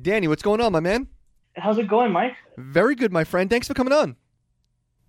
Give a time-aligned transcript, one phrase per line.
[0.00, 1.06] Danny, what's going on, my man?
[1.54, 2.34] How's it going, Mike?
[2.56, 3.50] Very good, my friend.
[3.50, 4.16] Thanks for coming on.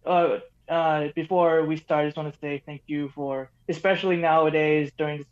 [0.05, 4.91] Uh, uh, before we start, I just want to say thank you for, especially nowadays
[4.97, 5.27] during this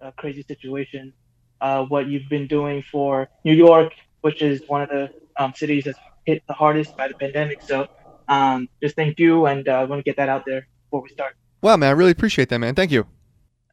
[0.00, 1.12] uh, crazy situation,
[1.60, 5.84] uh, what you've been doing for New York, which is one of the um, cities
[5.84, 7.60] that's hit the hardest by the pandemic.
[7.60, 7.86] So,
[8.28, 11.10] um, just thank you, and uh, I want to get that out there before we
[11.10, 11.36] start.
[11.60, 12.74] Wow, man, I really appreciate that, man.
[12.74, 13.06] Thank you.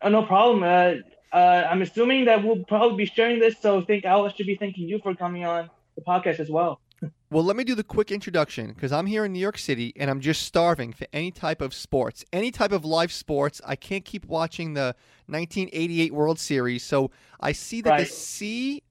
[0.02, 0.64] Oh, no problem.
[1.34, 4.88] Uh, I'm assuming that we'll probably be sharing this, so think I should be thanking
[4.88, 6.80] you for coming on the podcast as well.
[7.32, 10.10] Well, let me do the quick introduction because I'm here in New York City and
[10.10, 13.62] I'm just starving for any type of sports, any type of live sports.
[13.66, 14.94] I can't keep watching the
[15.28, 18.06] 1988 World Series, so I see that Right.
[18.08, 18.84] the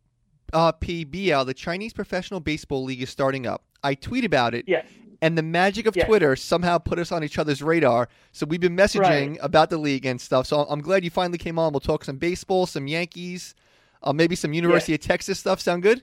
[0.53, 3.63] CPBL, the Chinese Professional Baseball League, is starting up.
[3.85, 4.87] I tweet about it, Yes.
[5.23, 6.07] And the magic of Yes.
[6.07, 8.09] Twitter somehow put us on each other's radar.
[8.33, 10.47] So we've been messaging about the league and stuff.
[10.47, 11.73] So I'm glad you finally came on.
[11.73, 13.55] We'll talk some baseball, some Yankees,
[14.03, 15.61] uh, maybe some University of Texas stuff.
[15.61, 16.03] Sound good?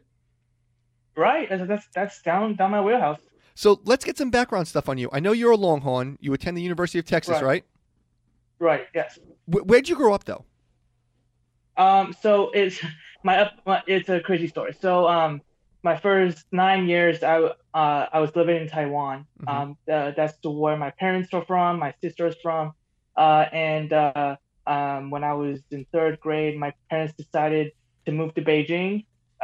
[1.15, 1.49] Right.
[1.49, 3.19] That's that's, down down my wheelhouse.
[3.55, 5.09] So let's get some background stuff on you.
[5.11, 6.17] I know you're a Longhorn.
[6.21, 7.43] You attend the University of Texas, Right.
[7.43, 7.65] right?
[8.59, 8.87] Right.
[8.93, 9.17] Yes.
[9.47, 10.45] Wh- where'd you grow up, though?
[11.75, 12.79] Um, so it's
[13.23, 14.75] my, up- my it's a crazy story.
[14.79, 15.41] So um,
[15.89, 17.35] my first nine years, I
[17.81, 19.17] uh, I was living in Taiwan.
[19.41, 19.49] Mhm.
[19.51, 22.65] Um, uh, that's where my parents are from, my sister's from,
[23.23, 24.35] uh, and uh,
[24.73, 27.67] um, when I was in third grade, my parents decided
[28.05, 28.93] to move to Beijing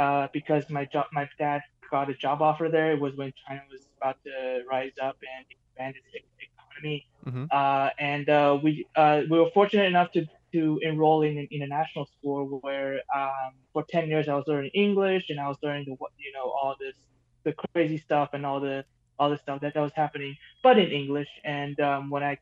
[0.04, 1.60] uh, because my job, my dad
[1.94, 2.90] got a job offer there.
[2.96, 4.34] It was when China was about to
[4.74, 6.08] rise up and expand its
[6.50, 6.98] economy,
[7.30, 7.46] Mhm.
[7.60, 8.72] uh, and uh, we
[9.02, 10.22] uh, we were fortunate enough to
[10.54, 15.26] to enroll in an international school where um, for 10 years I was learning English
[15.30, 16.96] and I was learning the you know all this
[17.44, 18.86] the crazy stuff and all the
[19.20, 21.30] all the stuff that, that was happening but in English.
[21.44, 22.38] And um, when I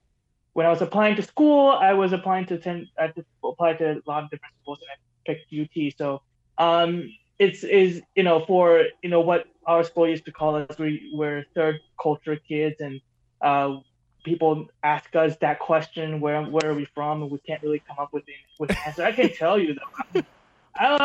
[0.53, 3.73] when I was applying to school I was applying to 10 I had to apply
[3.73, 6.21] to a lot of different schools and I picked UT so
[6.57, 7.09] um,
[7.39, 11.11] it's is you know for you know what our school used to call us we
[11.15, 12.99] were third culture kids and
[13.41, 13.77] uh,
[14.23, 17.97] people ask us that question where where are we from and we can't really come
[17.99, 20.21] up with the, with an answer i can tell you though
[20.75, 20.99] I, mean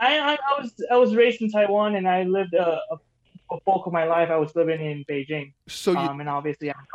[0.00, 2.98] I, I i was i was raised in taiwan and i lived a, a,
[3.50, 6.70] a bulk of my life i was living in beijing So you, um and obviously
[6.70, 6.86] i'm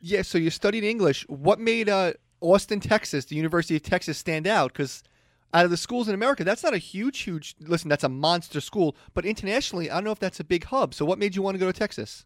[0.00, 1.26] yeah, so you studied English.
[1.28, 4.72] What made uh, Austin, Texas, the University of Texas, stand out?
[4.72, 5.02] Because
[5.52, 7.54] out of the schools in America, that's not a huge, huge.
[7.60, 10.94] Listen, that's a monster school, but internationally, I don't know if that's a big hub.
[10.94, 12.24] So what made you want to go to Texas?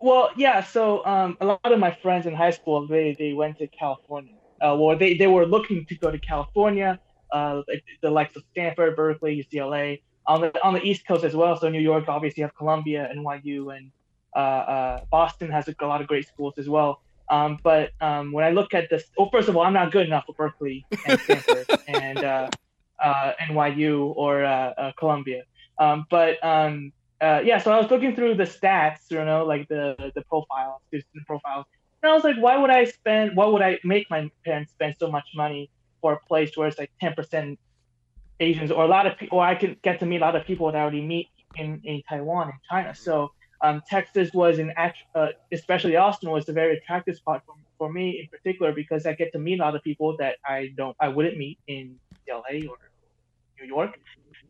[0.00, 0.62] Well, yeah.
[0.62, 4.34] So um, a lot of my friends in high school, they, they went to California.
[4.60, 6.98] Uh, well, they, they were looking to go to California,
[7.32, 7.62] uh,
[8.02, 11.56] the likes of Stanford, Berkeley, UCLA, on the on the East Coast as well.
[11.58, 13.90] So New York, obviously, you have Columbia, NYU, and
[14.34, 17.02] uh, uh, Boston has a, lot of great schools as well.
[17.28, 20.06] Um, but um, when I look at this, well, first of all, I'm not good
[20.06, 22.50] enough for Berkeley and Stanford and uh,
[23.02, 25.42] uh, NYU or uh, uh, Columbia.
[25.78, 29.68] Um, but um, uh, yeah, so I was looking through the stats, you know, like
[29.68, 31.66] the the profiles, student profiles,
[32.02, 33.36] and I was like, why would I spend?
[33.36, 36.78] Why would I make my parents spend so much money for a place where it's
[36.78, 37.58] like ten percent
[38.40, 40.44] Asians, or a lot of people, or I can get to meet a lot of
[40.44, 42.94] people that I already meet in in Taiwan and China.
[42.94, 43.32] So
[43.62, 44.72] um, Texas was an
[45.14, 49.14] uh, especially Austin was a very attractive spot for, for me in particular because I
[49.14, 51.96] get to meet a lot of people that I don't, I wouldn't meet in
[52.28, 52.76] LA or
[53.58, 53.98] New York,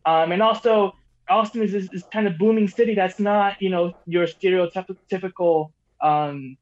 [0.04, 0.94] um, and also
[1.28, 6.56] Austin is this, this kind of booming city that's not, you know, your stereotypical, um,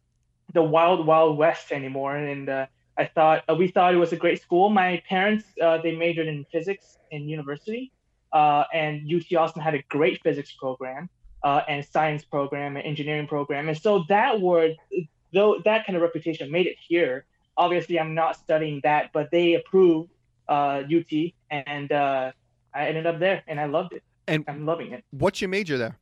[0.52, 2.16] the wild wild west anymore.
[2.16, 2.66] And uh,
[2.96, 4.70] I thought uh, we thought it was a great school.
[4.70, 7.92] My parents uh, they majored in physics in university,
[8.32, 11.08] uh, and UT Austin had a great physics program
[11.42, 13.68] uh, and science program and engineering program.
[13.68, 14.76] And so that word,
[15.32, 17.26] though that kind of reputation made it here.
[17.56, 20.10] Obviously, I'm not studying that, but they approved
[20.48, 21.12] UT,
[21.50, 22.32] and uh,
[22.74, 24.02] I ended up there, and I loved it.
[24.26, 25.04] And I'm loving it.
[25.10, 25.98] what's your major there?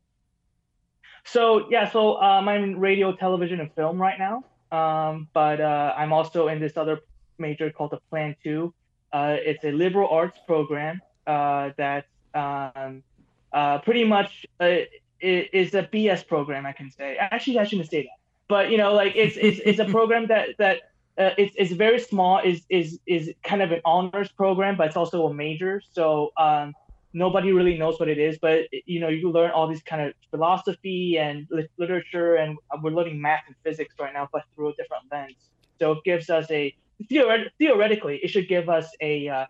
[1.25, 4.43] So yeah, so um, I'm in radio, television, and film right now.
[4.71, 6.99] Um, but uh, I'm also in this other
[7.37, 8.73] major called the Plan Two.
[9.11, 13.03] Uh, it's a liberal arts program uh, that's um,
[13.51, 14.79] uh, pretty much uh,
[15.21, 16.65] is a BS program.
[16.65, 17.17] I can say.
[17.17, 18.17] Actually, I shouldn't say that.
[18.47, 20.77] But you know, like it's it's, it's a program that that
[21.17, 22.39] uh, it's it's very small.
[22.39, 25.81] is is is kind of an honors program, but it's also a major.
[25.93, 26.73] So um,
[27.13, 30.13] nobody really knows what it is, but you know, you learn all these kind of
[30.31, 34.73] philosophy and lit- literature, and we're learning math and physics right now, but through a
[34.73, 35.35] different lens.
[35.79, 36.75] So it gives us a
[37.11, 39.45] theoret- theoretically, it should give us a uh,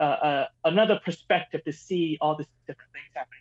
[0.00, 3.38] uh, uh, another perspective to see all these different things happening.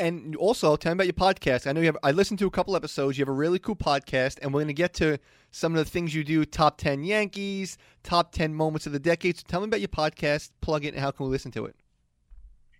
[0.00, 1.66] And also, tell me about your podcast.
[1.66, 1.96] I know you have.
[2.04, 3.18] I listened to a couple episodes.
[3.18, 5.18] You have a really cool podcast, and we're going to get to
[5.50, 6.44] some of the things you do.
[6.44, 9.38] Top ten Yankees, top ten moments of the decade.
[9.38, 10.50] So tell me about your podcast.
[10.60, 11.74] Plug it, and how can we listen to it?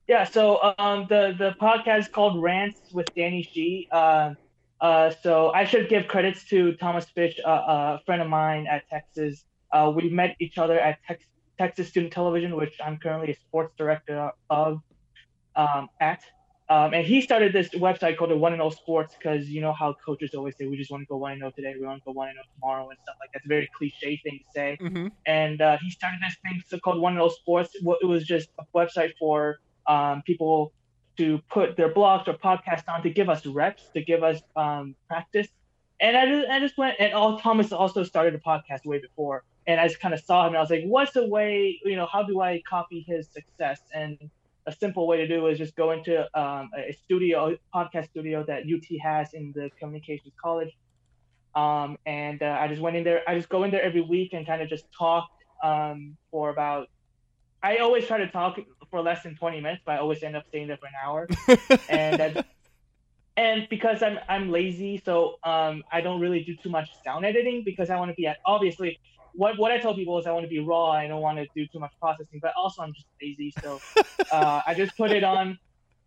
[0.09, 3.89] Yeah, so um, the the podcast is called Rants with Danny G.
[3.93, 4.33] Uh,
[4.81, 8.89] uh, so I should give credits to Thomas Fish, uh, a friend of mine at
[8.89, 9.45] Texas.
[9.71, 11.27] Uh, we met each other at Tex-
[11.59, 14.81] Texas Student Television, which I'm currently a sports director of
[15.55, 16.23] um, at.
[16.71, 19.75] Um, and he started this website called the One and O Sports because you know
[19.75, 22.01] how coaches always say we just want to go one and O today, we want
[22.01, 24.45] to go one and O tomorrow, and stuff like that's a very cliche thing to
[24.55, 24.79] say.
[24.81, 25.09] Mm-hmm.
[25.27, 27.75] And uh, he started this thing called One and O Sports.
[27.75, 30.73] It was just a website for um, people
[31.17, 34.95] to put their blogs or podcasts on to give us reps, to give us um,
[35.09, 35.49] practice.
[36.01, 39.43] And I just, I just went, and all Thomas also started a podcast way before.
[39.67, 41.79] And I just kind of saw him, and I was like, "What's a way?
[41.85, 44.17] You know, how do I copy his success?" And
[44.67, 48.63] a simple way to do is just go into um, a studio, podcast studio that
[48.63, 50.77] UT has in the communications college.
[51.55, 53.23] Um, and uh, I just went in there.
[53.27, 55.29] I just go in there every week and kind of just talk
[55.65, 56.89] um, for about.
[57.63, 58.59] I always try to talk
[58.91, 61.29] for less than 20 minutes, but I always end up staying there for an hour.
[61.89, 62.47] and that,
[63.37, 67.63] and because I'm I'm lazy, so um, I don't really do too much sound editing
[67.65, 68.99] because I want to be at obviously
[69.35, 70.91] what what I tell people is I want to be raw.
[70.91, 73.81] I don't want to do too much processing, but also I'm just lazy, so
[74.33, 75.59] uh, I just put it on.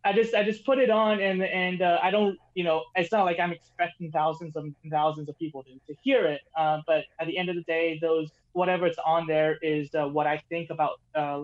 [0.04, 3.12] I just I just put it on, and and uh, I don't you know it's
[3.12, 6.42] not like I'm expecting thousands of thousands of people to, to hear it.
[6.58, 10.08] Uh, but at the end of the day, those whatever it's on there is uh,
[10.08, 11.44] what I think about uh,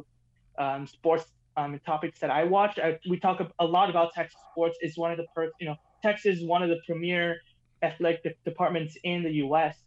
[0.58, 1.26] um, sports
[1.56, 2.80] um, topics that I watch.
[2.80, 4.78] I, we talk a lot about Texas sports.
[4.82, 7.38] It's one of the per, you know Texas is one of the premier
[7.82, 9.78] athletic departments in the U.S.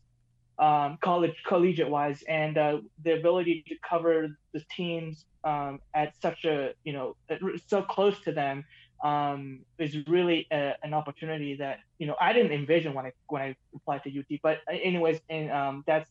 [0.59, 6.45] Um, college collegiate wise, and uh, the ability to cover the teams um, at such
[6.45, 7.17] a you know
[7.67, 8.65] so close to them
[9.03, 13.43] um, is really a, an opportunity that you know I didn't envision when I when
[13.43, 14.41] I applied to UT.
[14.43, 16.11] But uh, anyways, and um, that's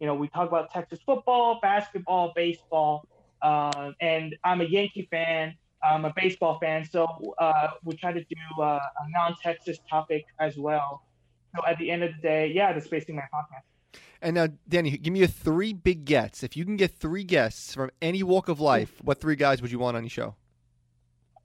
[0.00, 3.06] you know we talk about Texas football, basketball, baseball,
[3.42, 5.54] uh, and I'm a Yankee fan.
[5.82, 7.06] I'm a baseball fan, so
[7.38, 11.02] uh, we try to do uh, a non-Texas topic as well.
[11.54, 14.00] So at the end of the day, yeah, that's basically my podcast.
[14.22, 16.42] And now, Danny, give me a three big gets.
[16.42, 19.70] If you can get three guests from any walk of life, what three guys would
[19.70, 20.34] you want on your show?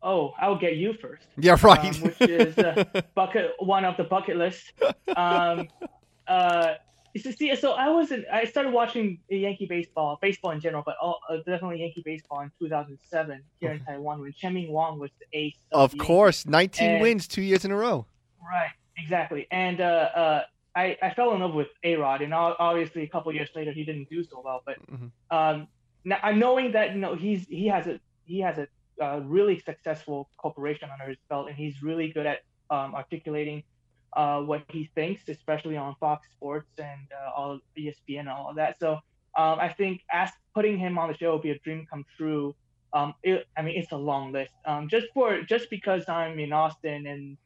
[0.04, 1.27] Oh, I'll get you first.
[1.38, 1.95] Yeah, right.
[1.95, 2.83] Um, which is uh,
[3.15, 4.74] bucket one of the bucket list.
[5.15, 5.68] Um,
[6.27, 6.74] uh,
[7.18, 11.19] see, so I was in, I started watching Yankee baseball, baseball in general, but all,
[11.30, 13.80] uh, definitely Yankee baseball in 2007 here okay.
[13.80, 15.58] in Taiwan when Chien-Ming Wang was the ace.
[15.72, 18.06] Of, of course, 19 and, wins, two years in a row.
[18.42, 19.48] Right, exactly.
[19.52, 20.44] And uh, uh,
[20.75, 23.84] I, I fell in love with A Rod, and obviously a couple years later he
[23.84, 24.64] didn't do so well.
[24.66, 25.07] But mm-hmm.
[25.36, 25.68] um,
[26.04, 28.68] now, knowing that you know he's he has a he has a
[29.04, 33.64] uh, really successful corporation under his belt, and he's really good at um, articulating
[34.13, 38.56] uh, what he thinks, especially on Fox Sports and uh, all ESPN and all of
[38.58, 38.80] that.
[38.80, 38.94] So
[39.38, 42.56] um, I think as putting him on the show would be a dream come true.
[42.94, 44.52] Um, it, I mean, it's a long list.
[44.66, 47.38] Um, just for just because I'm in Austin and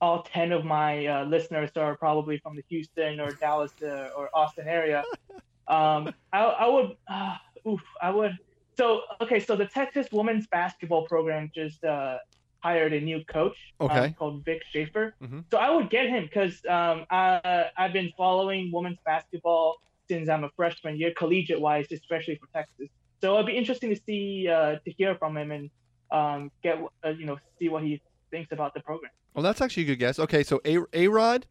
[0.00, 4.30] all ten of my uh, listeners are probably from the Houston or Dallas uh, or
[4.32, 5.02] Austin area,
[5.68, 7.36] um, I, I, would, uh,
[7.66, 8.38] oof, I would.
[8.76, 12.18] So okay, so the Texas women's basketball program just uh,
[12.64, 14.06] hired a new coach um, okay.
[14.06, 15.14] um, called Vic Schaefer.
[15.22, 15.40] Mm-hmm.
[15.50, 19.76] So I would get him because um, I, I've been following women's basketball
[20.08, 22.88] since I'm a freshman year, collegiate wise, especially for Texas.
[23.20, 25.70] So it'd be interesting to see uh, to hear from him and
[26.10, 28.00] um, get uh, you know see what he
[28.30, 29.12] thinks about the program.
[29.34, 30.18] Well, that's actually a good guess.
[30.18, 31.46] Okay, so A A Rod,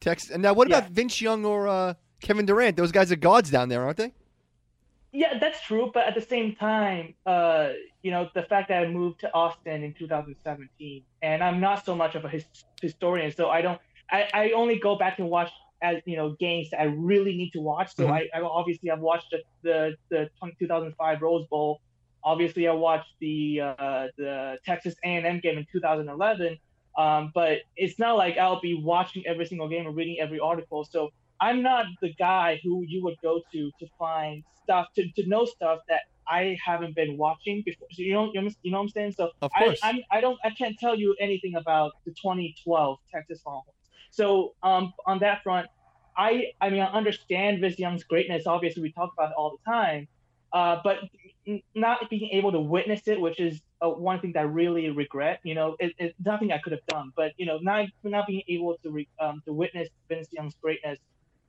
[0.00, 0.90] Texas, and now what about yeah.
[0.98, 2.76] Vince Young or uh, Kevin Durant?
[2.76, 4.12] Those guys are gods down there, aren't they?
[5.18, 5.90] Yeah, that's true.
[5.92, 7.70] But at the same time, uh,
[8.02, 11.96] you know, the fact that I moved to Austin in 2017, and I'm not so
[11.96, 12.44] much of a his,
[12.80, 13.80] historian, so I don't.
[14.12, 15.50] I, I only go back and watch
[15.82, 17.96] as you know games that I really need to watch.
[17.96, 18.12] So mm-hmm.
[18.12, 21.80] I, I obviously I've watched the the, the 2005 Rose Bowl.
[22.22, 26.58] Obviously, I watched the uh, the Texas A&M game in 2011.
[26.96, 30.84] Um, but it's not like I'll be watching every single game or reading every article.
[30.84, 31.10] So
[31.40, 35.44] I'm not the guy who you would go to to find stuff to, to know
[35.44, 37.88] stuff that I haven't been watching before.
[37.92, 39.12] So you know you know what I'm saying?
[39.12, 39.80] So of course.
[39.82, 43.76] I I'm, I don't I can't tell you anything about the 2012 Texas Longhorns.
[44.10, 45.68] So um on that front,
[46.16, 48.46] I I mean I understand Vince Young's greatness.
[48.46, 50.08] Obviously we talk about it all the time,
[50.52, 50.98] uh, but
[51.74, 55.40] not being able to witness it, which is uh, one thing that I really regret.
[55.44, 58.42] You know, it, it's nothing I could have done, but you know, not not being
[58.48, 60.98] able to re, um, to witness Vince Young's greatness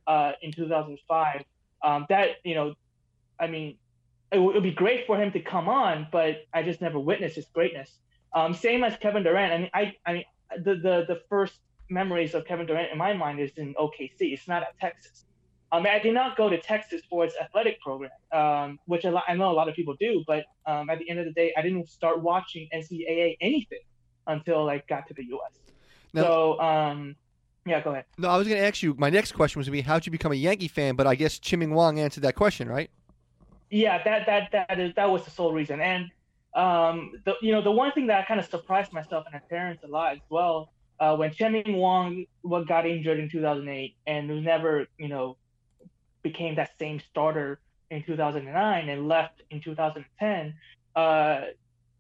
[0.10, 1.44] uh, in 2005.
[1.82, 2.74] Um, that you know,
[3.40, 3.78] I mean,
[4.32, 7.46] it would be great for him to come on, but I just never witnessed his
[7.54, 7.90] greatness.
[8.34, 9.54] Um, same as Kevin Durant.
[9.54, 10.26] I mean, I, I mean,
[10.58, 14.34] the, the the first memories of Kevin Durant in my mind is in OKC.
[14.34, 15.26] It's not at Texas.
[15.72, 19.24] Um, I did not go to Texas for its athletic program, um, which a lot,
[19.28, 20.24] I know a lot of people do.
[20.26, 23.86] But um, at the end of the day, I didn't start watching NCAA anything
[24.26, 25.60] until I got to the U.S.
[26.14, 27.16] Now- so, um,
[27.70, 28.06] yeah, go ahead.
[28.18, 28.96] No, I was going to ask you.
[28.98, 30.96] My next question was going to be, how'd you become a Yankee fan?
[30.96, 32.90] But I guess Chien-Ming Wang answered that question, right?
[33.70, 35.80] Yeah, that that that is that was the sole reason.
[35.80, 36.10] And
[36.56, 39.48] um, the you know the one thing that I kind of surprised myself and my
[39.48, 44.28] parents a lot as well uh, when Chen Wong what got injured in 2008 and
[44.28, 45.38] who never you know
[46.24, 47.60] became that same starter
[47.92, 50.56] in 2009 and left in 2010.
[50.96, 51.42] Uh,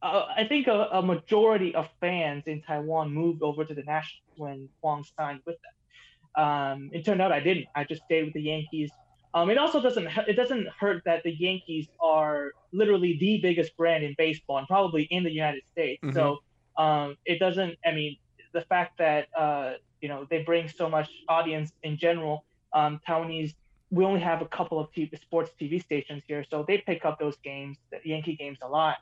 [0.01, 4.23] uh, I think a, a, majority of fans in Taiwan moved over to the Nationals
[4.37, 6.43] when Wang signed with them.
[6.43, 7.65] Um, it turned out I didn't.
[7.75, 8.91] I just stayed with the Yankees.
[9.33, 14.03] Um, it also doesn't it doesn't hurt that the Yankees are literally the biggest brand
[14.03, 16.01] in baseball and probably in the United States.
[16.03, 16.13] Mhm.
[16.13, 16.39] So
[16.77, 17.77] um, it doesn't.
[17.85, 18.17] I mean,
[18.53, 22.45] the fact that uh, you know they bring so much audience in general.
[22.71, 23.55] Um, Taiwanese,
[23.89, 27.19] we only have a couple of TV, sports TV stations here, so they pick up
[27.19, 28.97] those games, the Yankee games, a lot.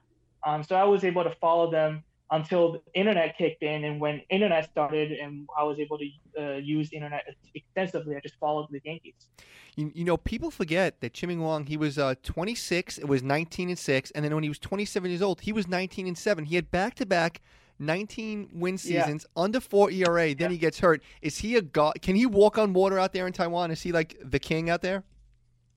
[0.46, 4.22] Um, so I was able to follow them until the internet kicked in, and when
[4.30, 7.24] internet started, and I was able to uh, use internet
[7.56, 9.30] extensively, I just followed the Yankees.
[9.78, 13.70] You, you know, people forget that Chien-Ming Wang, he was uh, 26, it was 19
[13.70, 16.46] and 6, and then when he was 27 years old, he was 19 and 7.
[16.46, 17.42] He had back to back
[17.80, 18.78] 19 win Yeah.
[18.78, 20.54] seasons, under 4 ERA, then Yeah.
[20.54, 21.02] he gets hurt.
[21.22, 22.02] Is he a god?
[22.02, 23.72] Can he walk on water out there in Taiwan?
[23.72, 25.04] Is he like the king out there?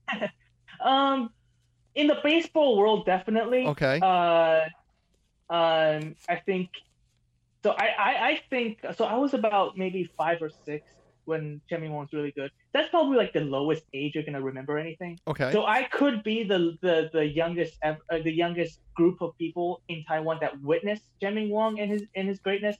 [0.83, 1.29] Um,
[1.95, 3.67] in the baseball world, definitely.
[3.67, 3.99] Okay.
[4.01, 4.61] Uh,
[5.49, 6.69] um, I think.
[7.63, 9.05] So I, I, I think so.
[9.05, 10.83] I was about maybe five or six
[11.25, 12.49] when Chien-Ming Wang was really good.
[12.73, 15.19] That's probably like the lowest age you're gonna remember anything.
[15.27, 15.51] Okay.
[15.51, 20.03] So I could be the the the youngest uh, the youngest group of people in
[20.07, 22.77] Taiwan that witnessed Chien-Ming Wang and his and his greatness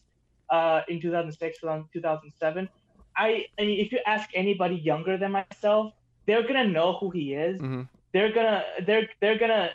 [0.49, 2.69] uh, in 2006 and 2007.
[3.17, 5.93] I, I mean, if you ask anybody younger than myself,
[6.25, 9.71] they're gonna know who he is hmm they're gonna they're they're gonna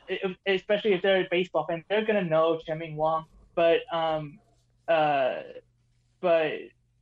[0.47, 3.25] especially if they're a baseball fan they're gonna know Chen Wong.
[3.55, 4.39] But um
[4.89, 5.43] uh
[6.21, 6.53] but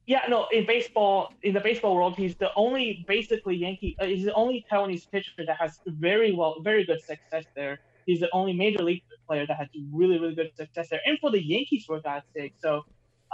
[0.07, 4.25] yeah no in baseball in the baseball world he's the only basically Yankee uh, he's
[4.25, 7.81] the only Taiwanese pitcher that has very well very good success there.
[8.07, 11.01] He's the only major league player that has really really good success there.
[11.07, 12.55] And for the Yankees for God's sake.
[12.63, 12.85] So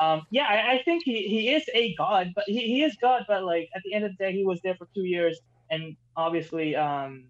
[0.00, 3.26] um, yeah, I, I think he, he is a god, but he, he is god.
[3.28, 5.38] But like at the end of the day, he was there for two years,
[5.70, 7.24] and obviously, um,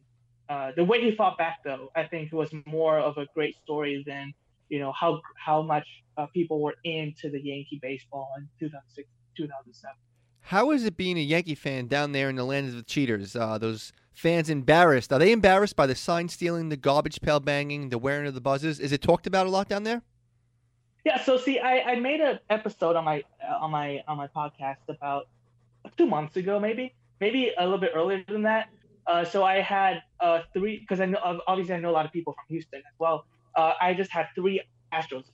[0.51, 4.03] uh, the way he fought back, though, I think was more of a great story
[4.05, 4.35] than
[4.69, 9.95] you know how how much uh, people were into the Yankee baseball in 2006, 2007.
[10.41, 13.37] How is it being a Yankee fan down there in the land of the cheaters?
[13.37, 15.13] Uh, those fans embarrassed?
[15.13, 18.41] Are they embarrassed by the sign stealing, the garbage pail banging, the wearing of the
[18.41, 18.81] buzzers?
[18.81, 20.03] Is it talked about a lot down there?
[21.05, 23.23] Yeah, so see, I, I made an episode on my
[23.61, 25.29] on my on my podcast about
[25.97, 28.69] two months ago, maybe maybe a little bit earlier than that.
[29.07, 32.13] Uh, so I had uh, three because I know obviously I know a lot of
[32.13, 33.27] people from Houston as well.
[33.57, 34.61] Uh, I just had three
[34.93, 35.25] Astros.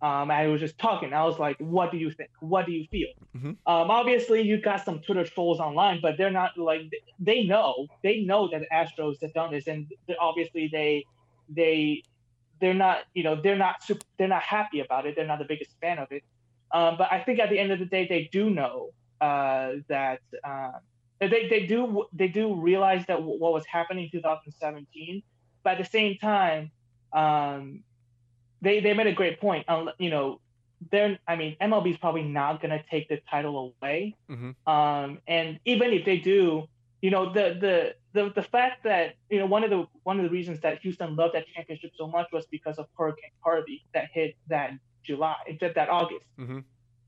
[0.00, 1.12] Um, I was just talking.
[1.12, 2.30] I was like, "What do you think?
[2.40, 3.56] What do you feel?" Mhm.
[3.66, 6.82] Um, obviously, you got some Twitter trolls online, but they're not like
[7.18, 9.90] they know they know that the Astros have done this, and
[10.20, 11.04] obviously they
[11.48, 12.02] they
[12.60, 15.16] they're not you know they're not super, they're not happy about it.
[15.16, 16.22] They're not the biggest fan of it.
[16.70, 18.90] Um, but I think at the end of the day, they do know
[19.20, 20.72] uh, that uh,
[21.20, 25.22] they they do they do realize that w- what was happening in 2017.
[25.64, 26.70] But at the same time,
[27.12, 27.84] um,
[28.60, 29.68] they they made a great point.
[29.68, 30.40] Um, you know,
[30.90, 34.16] they're I mean MLB is probably not gonna take the title away.
[34.30, 34.54] Mhm.
[34.66, 36.68] Um, and even if they do,
[37.02, 40.24] you know, the the the the fact that you know one of the one of
[40.24, 44.08] the reasons that Houston loved that championship so much was because of Hurricane Harvey that
[44.12, 44.72] hit that
[45.04, 46.26] July, that that August.
[46.38, 46.64] Mhm.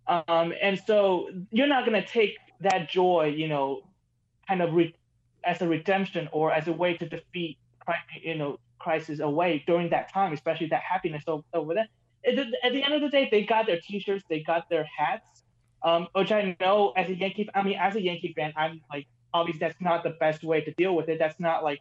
[0.06, 3.82] Um, and so you're not gonna take that joy, you know,
[4.50, 4.94] kind of re-
[5.44, 7.56] as a redemption or as a way to defeat,
[8.20, 11.88] you know, crisis away during that time, especially that happiness over there.
[12.26, 12.36] At
[12.72, 15.42] the, end of the day, they got their T-shirts, they got their hats,
[15.82, 19.06] um, which I know as a Yankee, I mean, as a Yankee fan, I'm like,
[19.32, 21.18] obviously that's not the best way to deal with it.
[21.18, 21.80] That's not like,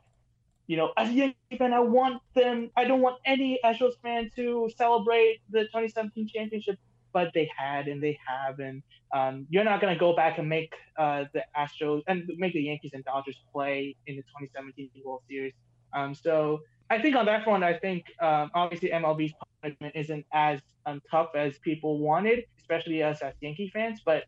[0.67, 4.29] you know, as a Yankee fan, I want them, I don't want any Astros fan
[4.35, 6.77] to celebrate the 2017 championship,
[7.13, 8.81] but they had and they have, and
[9.13, 12.91] um, you're not gonna go back and make uh, the Astros and make the Yankees
[12.93, 15.53] and Dodgers play in the 2017 World Series.
[15.93, 20.59] Um, so I think on that front, I think um, obviously MLB's punishment isn't as
[20.85, 24.01] um, tough as people wanted, especially us as Yankee fans.
[24.03, 24.23] But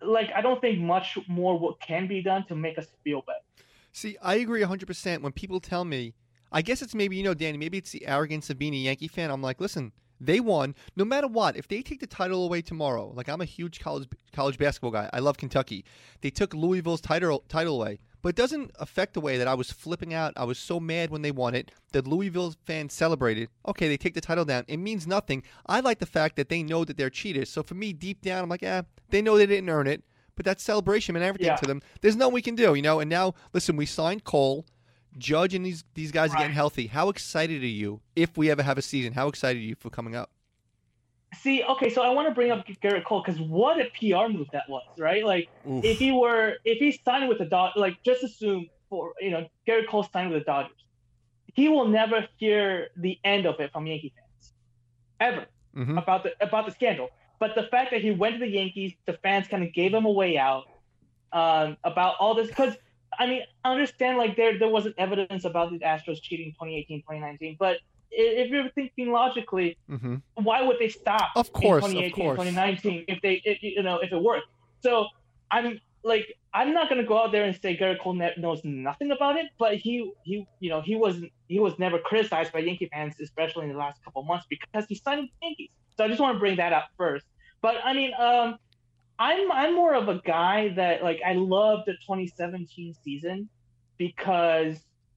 [0.00, 3.38] like, I don't think much more what can be done to make us feel better.
[3.92, 5.22] See, I agree 100%.
[5.22, 6.14] When people tell me,
[6.50, 9.08] I guess it's maybe, you know, Danny, maybe it's the arrogance of being a Yankee
[9.08, 9.30] fan.
[9.30, 9.92] I'm like, listen,
[10.24, 10.74] They won.
[10.96, 14.08] No matter what, if they take the title away tomorrow, like I'm a huge college
[14.32, 15.10] college basketball guy.
[15.12, 15.84] I love Kentucky.
[16.20, 17.98] They took Louisville's title title away.
[18.22, 20.32] But it doesn't affect the way that I was flipping out.
[20.36, 21.72] I was so mad when they won it.
[21.90, 23.48] that Louisville fans celebrated.
[23.66, 24.64] Okay, they take the title down.
[24.68, 25.42] It means nothing.
[25.66, 27.50] I like the fact that they know that they're cheaters.
[27.50, 30.04] So for me, deep down, I'm like, eh, they know they didn't earn it.
[30.36, 31.56] But that celebration and everything Yeah.
[31.56, 33.00] to them, there's nothing we can do, you know.
[33.00, 34.64] And now, listen, we signed Cole,
[35.18, 36.86] Judge, and these these guys are getting healthy.
[36.86, 39.12] How excited are you if we ever have a season?
[39.12, 40.30] How excited are you for coming up?
[41.40, 44.48] See, okay, so I want to bring up Gerrit Cole because what a PR move
[44.52, 45.24] that was, right?
[45.24, 45.82] Like, Oof.
[45.84, 49.46] if he were, if he signed with the Dodgers, like, just assume for you know
[49.66, 50.76] Gerrit Cole signed with the Dodgers,
[51.54, 54.54] he will never hear the end of it from Yankee fans,
[55.20, 55.98] ever Mhm.
[55.98, 57.08] about the about the scandal.
[57.38, 60.04] But the fact that he went to the Yankees, the fans kind of gave him
[60.04, 60.64] a way out
[61.32, 62.76] um, about all this because.
[63.18, 67.56] I mean, I understand like there there wasn't evidence about the Astros cheating 2018, 2019,
[67.58, 67.78] but
[68.10, 72.38] if you're thinking logically, hmm why would they stop Of course, in of 2018 course.
[72.38, 74.46] 2019 if they if, you know if it worked?
[74.80, 75.06] So
[75.52, 79.10] i'm like i'm not going to go out there and say Gerrit Cole knows nothing
[79.12, 82.88] about it but he he you know he wasn't he was never criticized by yankee
[82.92, 85.70] fans especially in the last couple months because he signed with the yankees.
[85.96, 87.24] So i just want to bring that up first.
[87.60, 88.56] But i mean um
[89.22, 93.48] i'm i'm more of a guy that like i love the 2017 season
[93.98, 94.76] because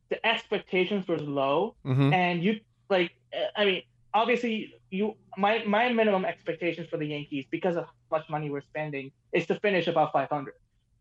[0.09, 1.75] the expectations were low.
[1.83, 2.59] Hmm and you
[2.89, 3.11] like
[3.55, 3.81] i mean
[4.13, 8.67] obviously you my my minimum expectations for the yankees because of how much money we're
[8.73, 10.53] spending is to finish above 500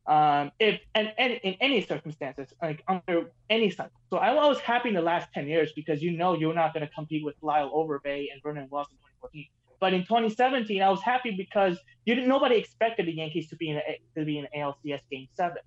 [0.07, 4.89] um if and, and in any circumstances like under any cycle so i was happy
[4.91, 7.71] in the last 10 years because you know you're not going to compete with lyle
[7.81, 9.47] overbay and vernon wells in 2014
[9.81, 13.71] but in 2017 i was happy because you didn't nobody expected the yankees to be
[13.71, 15.59] in a, to be in alcs game seven.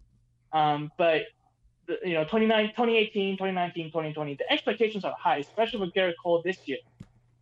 [0.54, 1.24] Um but
[1.88, 6.42] the- you know 29 2018 2019 2020 the expectations are high especially with Gerrit Cole
[6.44, 6.80] this year.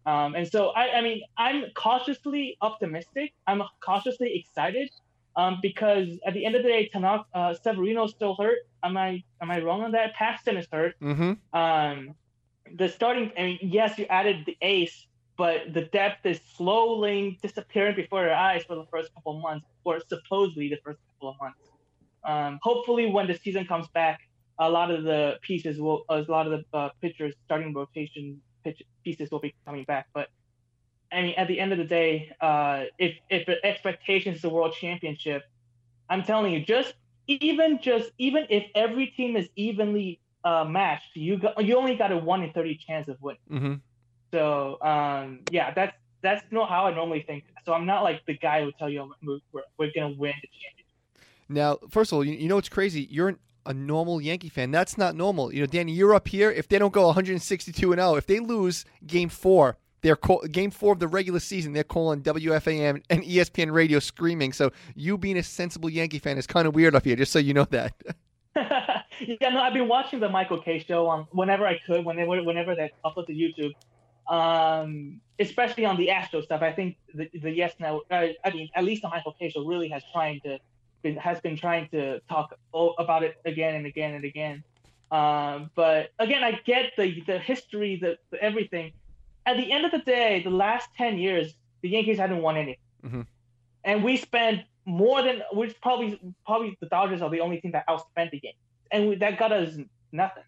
[0.06, 3.34] Um, and so I, I mean i'm cautiously optimistic.
[3.48, 4.90] I'm cautiously excited
[5.36, 8.60] um, because at the end of the day Tanaka, uh, severino's still hurt.
[8.84, 10.14] Am i am i wrong on that?
[10.14, 10.96] Paxton is hurt.
[11.00, 12.16] Hmm um,
[12.74, 15.06] the starting i mean yes you added the ace
[15.38, 19.66] but the depth is slowly disappearing before your eyes for the first couple of months
[19.84, 21.60] or supposedly the first couple of months.
[22.24, 24.22] Um, hopefully when the season comes back
[24.60, 28.82] a lot of the pieces will a lot of the uh, pitchers starting rotation pitch,
[29.04, 30.30] pieces will be coming back but
[31.12, 34.50] i mean at the end of the day uh, if if the expectation is the
[34.50, 35.44] world championship
[36.10, 36.94] i'm telling you just
[37.28, 42.12] even just even if every team is evenly uh, matched you got you only got
[42.12, 43.40] a 1 in 30 chance of winning.
[43.50, 43.74] Hmm
[44.32, 47.44] so um, yeah, that's that's not how I normally think.
[47.66, 50.48] So I'm not like the guy who tell you we're, we're, we're gonna win the
[50.48, 50.86] championship.
[51.48, 53.08] Now, first of all, you, you know what's crazy?
[53.10, 54.72] You're an, a normal Yankee fan.
[54.72, 55.54] That's not normal.
[55.54, 56.52] You know, Danny, you're up here.
[56.52, 60.72] If they don't go 162 and 0, if they lose Game Four, they're call, Game
[60.72, 61.74] Four of the regular season.
[61.74, 64.54] They're calling WFAN and ESPN Radio screaming.
[64.54, 67.16] So you being a sensible Yankee fan is kind of weird up here.
[67.16, 67.94] Just so you know that.
[68.56, 72.74] yeah, no, I've been watching the Michael Kay show on whenever I could, whenever whenever
[72.74, 73.74] they upload to YouTube.
[74.28, 76.62] Um, especially on the Astro stuff.
[76.62, 79.90] I think the the Yes Now, uh, I mean, at least the Michael show really
[79.90, 80.60] has trying to
[81.04, 82.58] been has been trying to talk
[82.98, 84.64] about it again and again and again.
[85.12, 88.94] Um, but again, I get the the history, the, the everything.
[89.46, 92.78] At the end of the day, the last ten years, the Yankees hadn't won anything,
[93.06, 93.28] Mhm.
[93.84, 97.88] and we spent more than which probably probably the Dodgers are the only team that
[97.88, 98.54] outspent the game,
[98.92, 99.78] and we, that got us
[100.12, 100.44] nothing.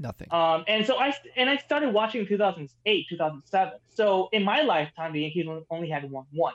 [0.00, 0.28] Nothing.
[0.32, 3.74] Um, and so I and I started watching 2008, 2007.
[3.94, 6.54] So in my lifetime, the Yankees only had won one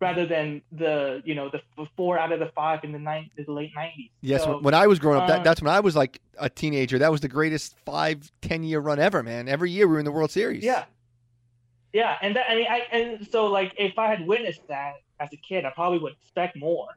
[0.00, 1.60] rather than the you know the
[1.96, 4.10] four out of the five in the nine the late 90s.
[4.20, 6.48] Yes, So, when I was growing up, that, um, that's when I was like a
[6.48, 6.98] teenager.
[6.98, 9.48] That was the greatest five, ten year run ever, man.
[9.48, 10.64] Every year we were in the World Series.
[10.64, 10.84] yeah,
[11.92, 15.30] yeah, and that I mean I and so like if I had witnessed that as
[15.32, 16.88] a kid, I probably would expect more.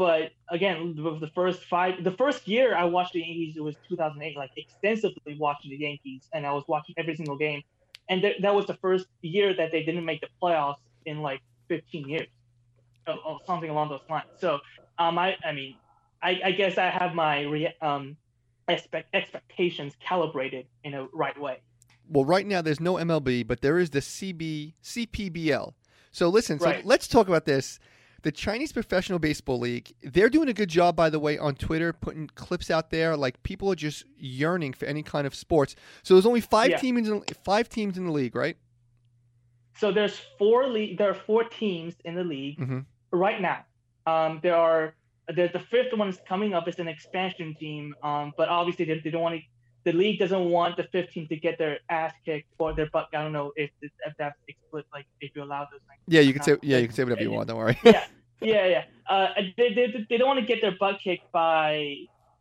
[0.00, 3.76] But again, the the first five, the first year I watched the Yankees, it was
[3.86, 7.60] 2008, like extensively watching the Yankees, and I was watching every single game.
[8.08, 11.42] And th- that was the first year that they didn't make the playoffs in like
[11.68, 12.28] 15 years,
[13.06, 14.24] or, or something along those lines.
[14.38, 14.60] So,
[14.96, 15.76] um, I, I mean,
[16.22, 18.16] I, I guess I have my re- um,
[18.68, 21.60] expect expectations calibrated in a right way.
[22.08, 25.74] Well, right now there's no MLB, but there is the CB CPBL.
[26.10, 26.86] So listen, so Right.
[26.86, 27.78] let's talk about this.
[28.22, 31.92] The Chinese Professional Baseball League, they're doing a good job, by the way, on Twitter,
[31.92, 33.16] putting clips out there.
[33.16, 35.74] Like people are just yearning for any kind of sports.
[36.02, 36.76] So there's only five Yeah.
[36.78, 38.56] teams, in, five teams in the league, right?
[39.76, 42.84] So there's four le- there are four teams in the league Mhm.
[43.12, 43.64] right now.
[44.06, 44.94] Um, there are
[45.28, 46.66] there's the fifth one is coming up.
[46.66, 49.42] It's an expansion team, um, but obviously they, they don't want to
[49.84, 53.08] the league doesn't want the 15 to get their ass kicked or their butt.
[53.14, 56.00] I don't know if if that's explicit, like if you allow those things.
[56.06, 57.48] Yeah, you can say yeah, you can say whatever you want.
[57.48, 57.78] Don't worry.
[57.84, 58.04] yeah,
[58.40, 58.84] yeah, yeah.
[59.08, 61.94] Uh, they, they, they don't want to get their butt kicked by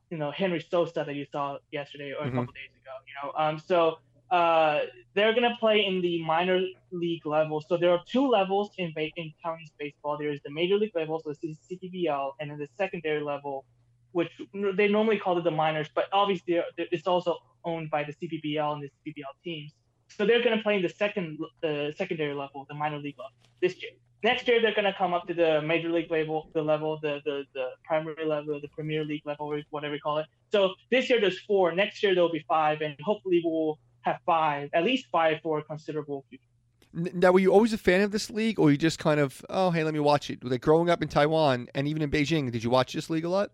[0.10, 2.38] you know Henry Sosa that you saw yesterday or a mm-hmm.
[2.38, 2.95] couple days ago.
[3.08, 3.99] You know, um, so
[4.32, 4.82] uh,
[5.15, 7.62] they're gonna play in the minor league level.
[7.62, 10.17] So there are two levels in in Taiwanese baseball.
[10.17, 13.65] There is the major league level, so this is CPBL, and then the secondary level,
[14.12, 14.30] which
[14.76, 18.74] they normally call it the minors, but obviously uh, it's also owned by the CPBL
[18.74, 19.74] and the CPBL teams.
[20.08, 23.82] So they're gonna play in the second the secondary level, the minor league level this
[23.82, 23.91] year.
[24.24, 27.43] Next year they're gonna come up to the major league level, the level, the the,
[27.54, 30.26] the primary level, the Premier League level, whatever you call it.
[30.52, 31.72] So this year there's four.
[31.74, 35.63] Next year there'll be five, and hopefully we'll have five, at least five for a
[35.63, 36.43] considerable future.
[36.91, 39.69] Now, were you always a fan of this league, or you just kind of, oh,
[39.69, 40.43] hey, let me watch it?
[40.43, 43.30] Like growing up in Taiwan and even in Beijing, did you watch this league a
[43.30, 43.52] lot?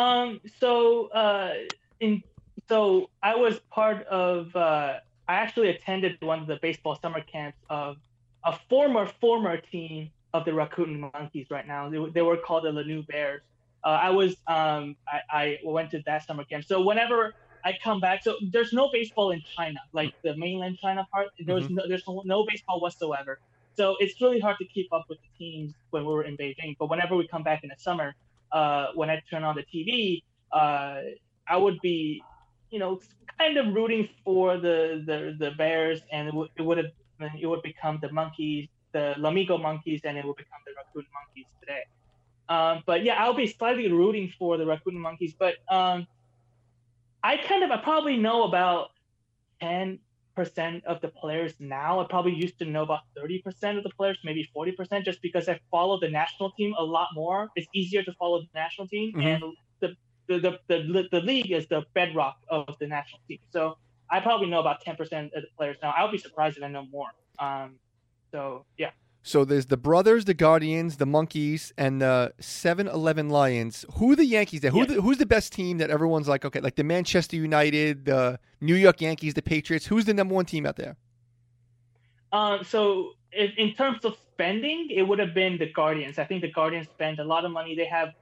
[0.00, 0.40] Um.
[0.58, 1.54] So, uh,
[2.00, 2.22] in
[2.68, 4.54] so I was part of.
[4.54, 7.96] Uh, I actually attended one of the baseball summer camps of
[8.44, 11.48] a former former team of the Rakuten Monkeys.
[11.50, 13.42] Right now, they, they were called the La New Bears.
[13.84, 16.64] Uh, I was um I, I went to that summer camp.
[16.64, 17.34] So whenever
[17.64, 18.22] I come back.
[18.22, 21.28] So there's no baseball in China, like the mainland China part.
[21.38, 21.74] There's mm-hmm.
[21.74, 23.40] no, there's no, no baseball whatsoever.
[23.76, 26.76] So it's really hard to keep up with the teams when we were in Beijing.
[26.78, 28.14] But whenever we come back in the summer,
[28.52, 31.00] uh, when I turn on the TV, uh,
[31.48, 32.22] I would be,
[32.70, 33.00] you know,
[33.38, 36.86] kind of rooting for the the, the Bears, and it would it would have
[37.40, 41.46] it would become the monkeys, the Lamigo monkeys, and it would become the Rakuten Monkeys
[41.60, 41.82] today.
[42.48, 46.06] Um, but yeah, I'll be slightly rooting for the Rakuten Monkeys, but um,
[47.22, 48.88] I kind of I probably know about
[49.60, 49.98] ten
[50.40, 51.90] percent of the players now.
[52.00, 55.20] I probably used to know about thirty percent of the players, maybe forty percent, just
[55.28, 57.40] because I follow the national team a lot more.
[57.58, 59.32] It's easier to follow the national team, mm-hmm.
[59.32, 59.40] and
[59.82, 59.88] the
[60.28, 60.36] the,
[60.68, 63.40] the the the league is the bedrock of the national team.
[63.56, 63.62] So
[64.14, 65.90] I probably know about ten percent of the players now.
[65.96, 67.10] I'll be surprised if I know more.
[67.38, 67.68] Um,
[68.32, 68.92] so yeah.
[69.22, 73.84] So there's the Brothers, the Guardians, the Monkeys, and the 7-Eleven Lions.
[73.94, 74.70] Who are the Yankees there?
[74.70, 78.38] Who the, who's the best team that everyone's like, okay, like the Manchester United, the
[78.62, 79.86] New York Yankees, the Patriots?
[79.86, 80.96] Who's the number one team out there?
[82.32, 86.18] Uh, so in, in terms of spending, it would have been the Guardians.
[86.18, 87.74] I think the Guardians spend a lot of money.
[87.74, 88.14] They have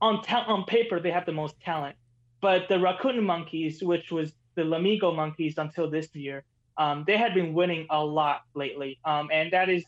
[0.00, 1.94] on ta- on paper they have the most talent,
[2.40, 6.42] but the Rakuten Monkeys, which was the Lamigo Monkeys until this year,
[6.76, 9.84] um, they had been winning a lot lately, um, and that is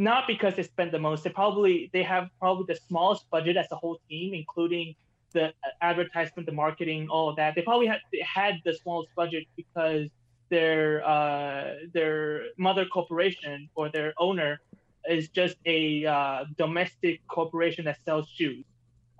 [0.00, 1.24] not because they spend the most.
[1.24, 4.94] They probably they have probably the smallest budget as a whole team, including
[5.32, 7.54] the advertisement, the marketing, all of that.
[7.54, 10.08] They probably had had the smallest budget because
[10.48, 14.60] their uh, their mother corporation or their owner
[15.06, 18.64] is just a uh, domestic corporation that sells shoes.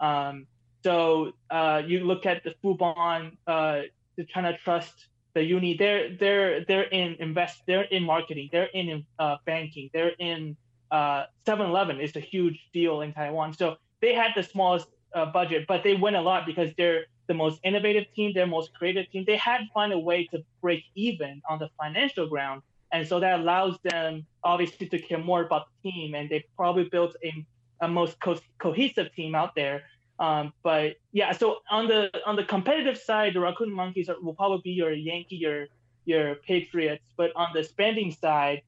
[0.01, 0.47] Um,
[0.83, 3.83] so uh, you look at the Fubon, uh,
[4.17, 5.77] the China Trust, the Uni.
[5.77, 7.65] They're they're they're in invest.
[7.67, 8.49] They're in marketing.
[8.51, 9.91] They're in uh, banking.
[9.93, 10.57] They're in
[10.91, 13.53] uh, 7-Eleven is a huge deal in Taiwan.
[13.53, 17.35] So they had the smallest uh, budget, but they win a lot because they're the
[17.35, 19.25] most innovative team, they're most creative team.
[19.27, 23.21] They had to find a way to break even on the financial ground, and so
[23.21, 27.47] that allows them obviously to care more about the team, and they probably built a,
[27.83, 29.83] a most co- cohesive team out there.
[30.19, 34.35] Um, but yeah, so on the on the competitive side, the Rakuten Monkeys are, will
[34.35, 35.67] probably be your Yankee, your
[36.07, 37.05] your Patriots.
[37.17, 38.63] But on the spending side,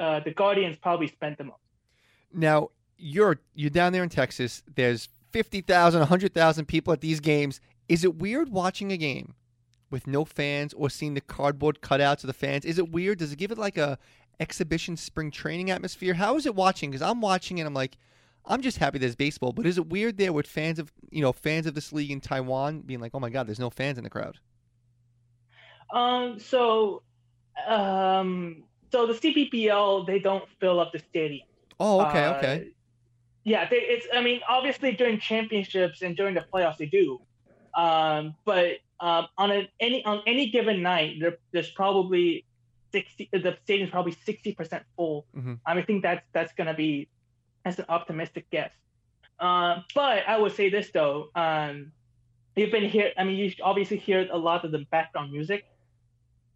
[0.00, 1.65] uh, the Guardians probably spent the most.
[2.36, 4.62] Now you're you're down there in Texas.
[4.74, 7.60] There's 50,000, 100,000 people at these games.
[7.88, 9.34] Is it weird watching a game
[9.90, 12.64] with no fans or seeing the cardboard cutouts of the fans?
[12.64, 13.18] Is it weird?
[13.18, 13.98] Does it give it like a
[14.40, 16.14] exhibition spring training atmosphere?
[16.14, 16.90] How is it watching?
[16.90, 17.96] Because I'm watching and I'm like,
[18.44, 19.52] I'm just happy there's baseball.
[19.52, 22.20] But is it weird there with fans of you know fans of this league in
[22.20, 24.38] Taiwan being like, oh my god, there's no fans in the crowd?
[25.92, 26.38] Um.
[26.38, 27.02] So,
[27.66, 28.64] um.
[28.92, 31.46] So the CPBL they don't fill up the stadium.
[31.78, 32.68] Oh, okay, uh, okay.
[33.44, 34.06] Yeah, they, it's.
[34.12, 37.20] I mean, obviously during championships and during the playoffs they do,
[37.74, 42.44] um, but um, on an, any on any given night there, there's probably
[42.90, 43.28] sixty.
[43.32, 45.26] The stadium's probably sixty percent full.
[45.36, 45.54] Mm-hmm.
[45.64, 47.08] I, think that's that's gonna be
[47.64, 48.72] that's an optimistic guess.
[49.38, 51.92] Uh, but I would say this though, um,
[52.56, 53.12] you've been here.
[53.18, 55.66] I mean, you obviously hear a lot of the background music,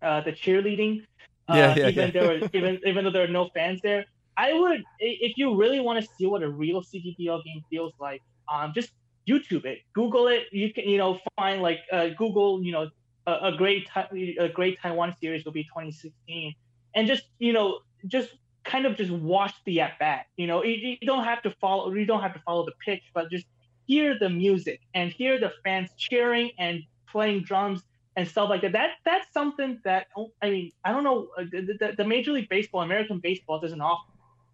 [0.03, 1.05] uh, the cheerleading.
[1.49, 2.11] Uh, yeah, yeah, even yeah.
[2.21, 6.03] there even even though there are no fans there, I would, if you really want
[6.03, 8.91] to see what a real CPBL game feels like, um, just
[9.29, 10.45] YouTube it, Google it.
[10.51, 12.91] You can, you know, find like uh, Google, you know,
[13.27, 16.55] a, a great a great Taiwan series will be 2016,
[16.95, 18.31] and just you know, just
[18.65, 20.27] kind of just watch the at bat.
[20.37, 23.03] You know, you, you don't have to follow, you don't have to follow the pitch,
[23.15, 23.47] but just
[23.87, 27.83] hear the music and hear the fans cheering and playing drums
[28.17, 28.73] and stuff like that.
[28.73, 30.07] That that's something that
[30.43, 33.81] I mean I don't know uh, the, the, the Major League Baseball, American baseball doesn't
[33.81, 34.10] offer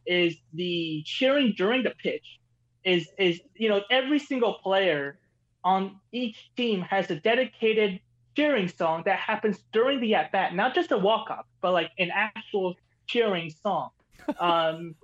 [0.06, 2.38] is the cheering during the pitch.
[2.84, 5.18] Is is you know every single player
[5.64, 8.00] on each team has a dedicated
[8.36, 11.90] cheering song that happens during the at bat, not just a walk up, but like
[11.98, 12.74] an actual
[13.06, 13.90] cheering song.
[14.40, 14.96] Um,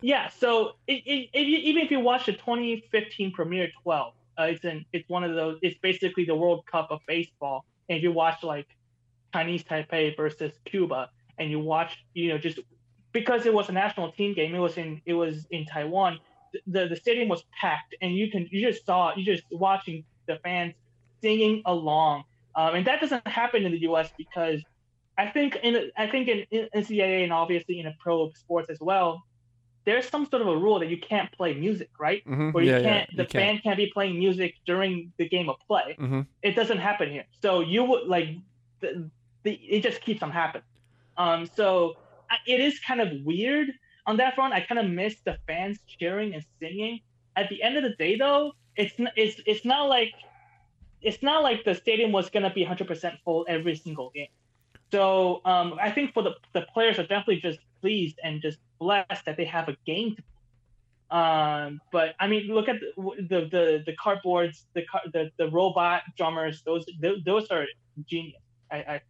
[0.00, 4.64] yeah, so it, it, it, even if you watch the 2015 Premier 12, uh, it's
[4.64, 5.58] in it's one of those.
[5.62, 7.64] It's basically the World Cup of baseball.
[7.88, 8.66] And if you watch like
[9.34, 12.58] Chinese Taipei versus Cuba, and you watch, you know, just
[13.14, 16.18] because it was a national team game, it was in it was in Taiwan.
[16.66, 20.36] The the stadium was packed, and you can you just saw you just watching the
[20.44, 20.74] fans
[21.22, 22.24] singing along,
[22.54, 24.10] um, and that doesn't happen in the U.S.
[24.18, 24.60] because
[25.16, 28.80] I think in I think in, in NCAA and obviously in a pro sports as
[28.80, 29.22] well,
[29.84, 32.22] there's some sort of a rule that you can't play music, right?
[32.26, 32.50] Mm-hmm.
[32.50, 35.48] Where you yeah, can't yeah, the you fan can't be playing music during the game
[35.48, 35.96] of play.
[35.98, 36.22] Mm-hmm.
[36.42, 37.24] It doesn't happen here.
[37.40, 38.28] So you would like
[38.80, 39.08] the,
[39.44, 40.64] the it just keeps on happening.
[41.16, 41.96] Um, so
[42.46, 43.68] it is kind of weird
[44.06, 44.52] on that front.
[44.52, 47.00] I kind of miss the fans cheering and singing.
[47.36, 50.12] At the end of the day, though, it's it's it's not like
[51.02, 54.28] it's not like the stadium was gonna be 100% full every single game.
[54.90, 59.24] So um, I think for the the players are definitely just pleased and just blessed
[59.26, 60.30] that they have a game to play.
[61.18, 66.02] Um, but I mean, look at the the the, the cardboards, the, the the robot
[66.16, 66.62] drummers.
[66.62, 66.84] Those
[67.24, 67.66] those are
[68.08, 68.40] genius.
[68.70, 69.00] I, I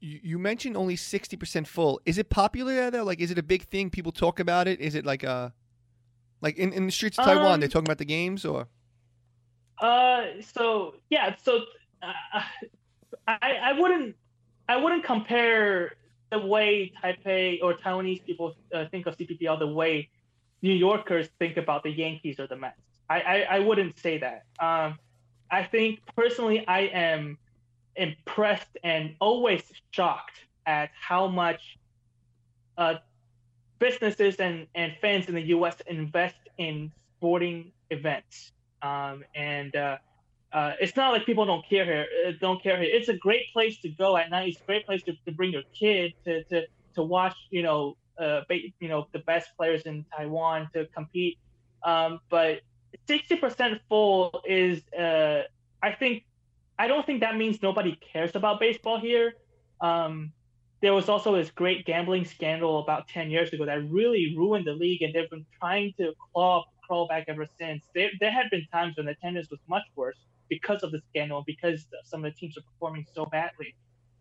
[0.00, 2.00] you, mentioned only 60% full.
[2.06, 3.02] Is it popular there?
[3.02, 3.90] Like, is it a big thing?
[3.90, 4.80] People talk about it?
[4.80, 5.52] Is it like a,
[6.40, 8.68] like in, in the streets of Taiwan, Um, they're talking about the games or?
[9.78, 11.62] Uh, so yeah, so
[12.02, 12.12] uh,
[13.26, 14.14] I I wouldn't
[14.68, 15.96] I wouldn't compare
[16.30, 20.08] the way Taipei or Taiwanese people uh, think of CPBL the way
[20.62, 22.80] New Yorkers think about the Yankees or the Mets.
[23.10, 24.44] I I, I wouldn't say that.
[24.60, 24.98] Um,
[25.50, 27.38] I think personally, I am
[27.96, 31.78] impressed and always shocked at how much
[32.78, 32.94] uh,
[33.78, 35.76] businesses and, and fans in the U.S.
[35.86, 38.52] invest in sporting events.
[38.80, 39.98] Um, and uh,
[40.52, 42.06] uh, it's not like people don't care here.
[42.26, 42.90] uh, Don't care here.
[42.90, 44.48] It's a great place to go at night.
[44.48, 47.36] It's a great place to, to bring your kid to, to, to watch.
[47.50, 51.38] You know, uh, you know the best players in Taiwan to compete.
[51.84, 52.60] Um, but
[53.08, 55.42] 60% full is, uh,
[55.82, 56.24] I think,
[56.82, 59.34] I don't think that means nobody cares about baseball here.
[59.80, 60.32] Um,
[60.80, 64.72] there was also this great gambling scandal about 10 years ago that really ruined the
[64.72, 67.84] league, and they've been trying to claw crawl back ever since.
[67.94, 70.18] There, there had been times when attendance was much worse
[70.48, 73.76] because of the scandal, because some of the teams are performing so badly.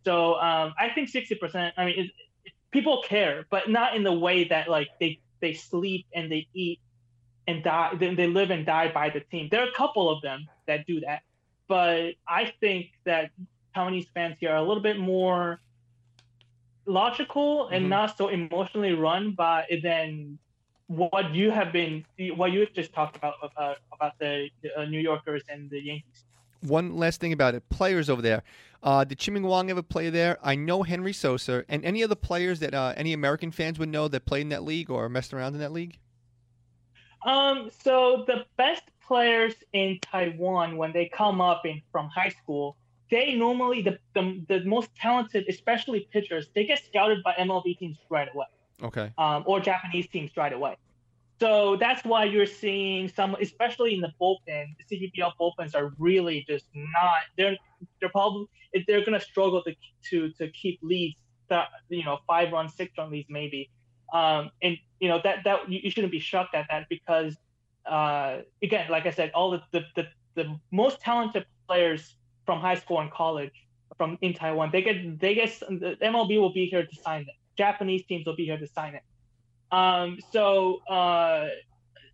[0.05, 1.71] So um, I think 60%.
[1.75, 2.11] I mean, it,
[2.45, 6.47] it, people care, but not in the way that like they they sleep and they
[6.53, 6.79] eat
[7.47, 7.95] and die.
[7.99, 9.47] They, they live and die by the team.
[9.49, 11.23] There are a couple of them that do that,
[11.71, 13.31] but I think that
[13.73, 15.61] Taiwanese fans here are a little bit more
[16.85, 17.89] logical and Mhm.
[17.89, 20.37] not so emotionally run by than
[20.87, 22.03] what you have been
[22.35, 26.25] what you just talked about about, about the, the uh, New Yorkers and the Yankees.
[26.59, 27.63] One last thing about it.
[27.69, 28.43] Players over there.
[28.83, 30.39] Uh, did Chien-Ming Wang ever play there?
[30.43, 34.09] I know Henry Sosa and any other players that uh, any American fans would know
[34.09, 35.97] that played in that league or messed around in that league?
[37.23, 42.77] Um, so the best players in Taiwan when they come up in from high school,
[43.09, 47.97] they normally the, the the most talented, especially pitchers, they get scouted by MLB teams
[48.09, 48.45] right away.
[48.81, 49.11] Okay.
[49.17, 50.75] um, or Japanese teams right away.
[51.41, 56.45] So that's why you're seeing some, especially in the bullpen, the CPBL bullpens are really
[56.47, 57.21] just not.
[57.37, 57.57] They're
[57.99, 58.45] they're probably
[58.87, 59.75] they're gonna struggle to
[60.09, 61.19] to to keep leads.
[61.49, 63.69] That you know five run, six run leads maybe.
[64.13, 67.35] Um, and you know that that you shouldn't be shocked at that because
[67.85, 72.15] uh, again, like I said, all the, the the the most talented players
[72.45, 73.53] from high school and college
[73.97, 77.35] from in Taiwan, they get they get the MLB will be here to sign them.
[77.57, 79.03] Japanese teams will be here to sign it.
[79.71, 81.47] Um, so uh,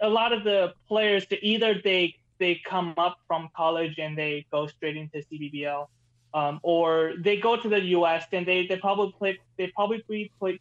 [0.02, 4.46] a lot of the players, that either they they come up from college and they
[4.52, 5.88] go straight into CPBL,
[6.34, 8.26] um, or they go to the U.S.
[8.32, 10.60] and they they probably play they probably play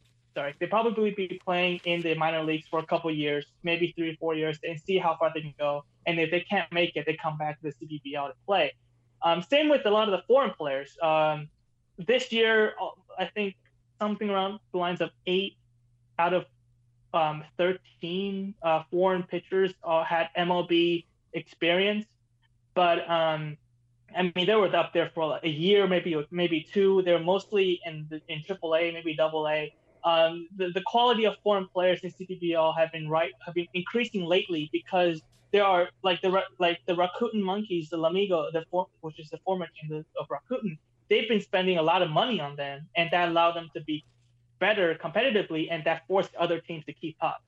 [0.59, 4.17] they probably be playing in the minor leagues for a couple years, maybe three or
[4.17, 5.85] four years, and see how far they can go.
[6.07, 8.73] And if they can't make it, they come back to the CPBL to play.
[9.23, 10.97] Um, same with a lot of the foreign players.
[11.03, 11.49] Um,
[11.99, 12.75] this year,
[13.19, 13.57] I think
[14.01, 15.57] something around the lines of eight
[16.19, 16.45] out of
[17.15, 22.07] um, 13 uh, foreign pitchers uh, had MLB experience,
[22.75, 23.57] but um,
[24.15, 27.03] I mean they were up there for a year, maybe maybe two.
[27.03, 29.75] They're mostly in in AAA, maybe Double A.
[30.05, 34.25] Um, the, the quality of foreign players in CPBL have been right have been increasing
[34.25, 39.19] lately because there are like the like the Rakuten Monkeys, the Lamigo, the for, which
[39.19, 40.79] is the former team of Rakuten
[41.09, 44.05] they've been spending a lot of money on them, and that allowed them to be
[44.59, 47.43] better competitively, and that forced other teams to keep up.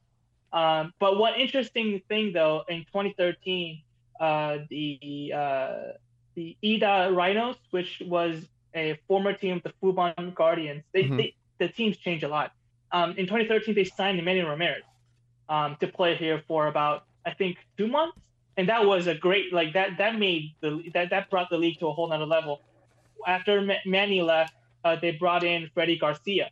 [0.53, 3.83] Um, but one interesting thing, though, in 2013,
[4.21, 5.77] uh, the uh,
[6.35, 11.17] the EDA Rhinos, which was a former team of the Fubon Guardians, they, Mhm.
[11.17, 12.53] they the teams change a lot.
[12.93, 14.83] Um, in 2013, they signed Emmanuel Ramirez
[15.49, 18.17] um, to play here for about I think two months,
[18.57, 21.79] and that was a great like that that made the that that brought the league
[21.81, 22.63] to a whole nother level.
[23.27, 26.49] After Ma- Manny left, uh, they brought in Freddie Garcia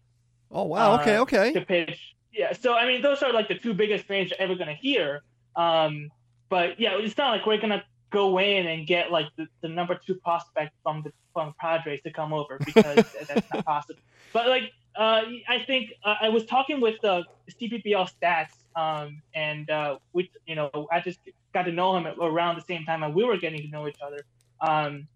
[0.51, 1.01] Oh wow.
[1.01, 1.17] Okay.
[1.17, 1.53] uh, Okay.
[1.53, 2.15] to pitch.
[2.33, 5.23] Yeah, so I mean, those are like the two biggest names you're ever gonna hear.
[5.55, 6.11] Um,
[6.49, 9.99] but yeah, it's not like we're gonna go in and get like the, the number
[10.07, 14.01] two prospect from the from Padres to come over because that's not possible.
[14.33, 17.25] But like, uh, I think uh, I was talking with the
[17.61, 21.19] CPBL stats, um, and uh, we, you know, I just
[21.53, 23.99] got to know him around the same time, and we were getting to know each
[24.05, 24.21] other.
[24.61, 25.09] Um,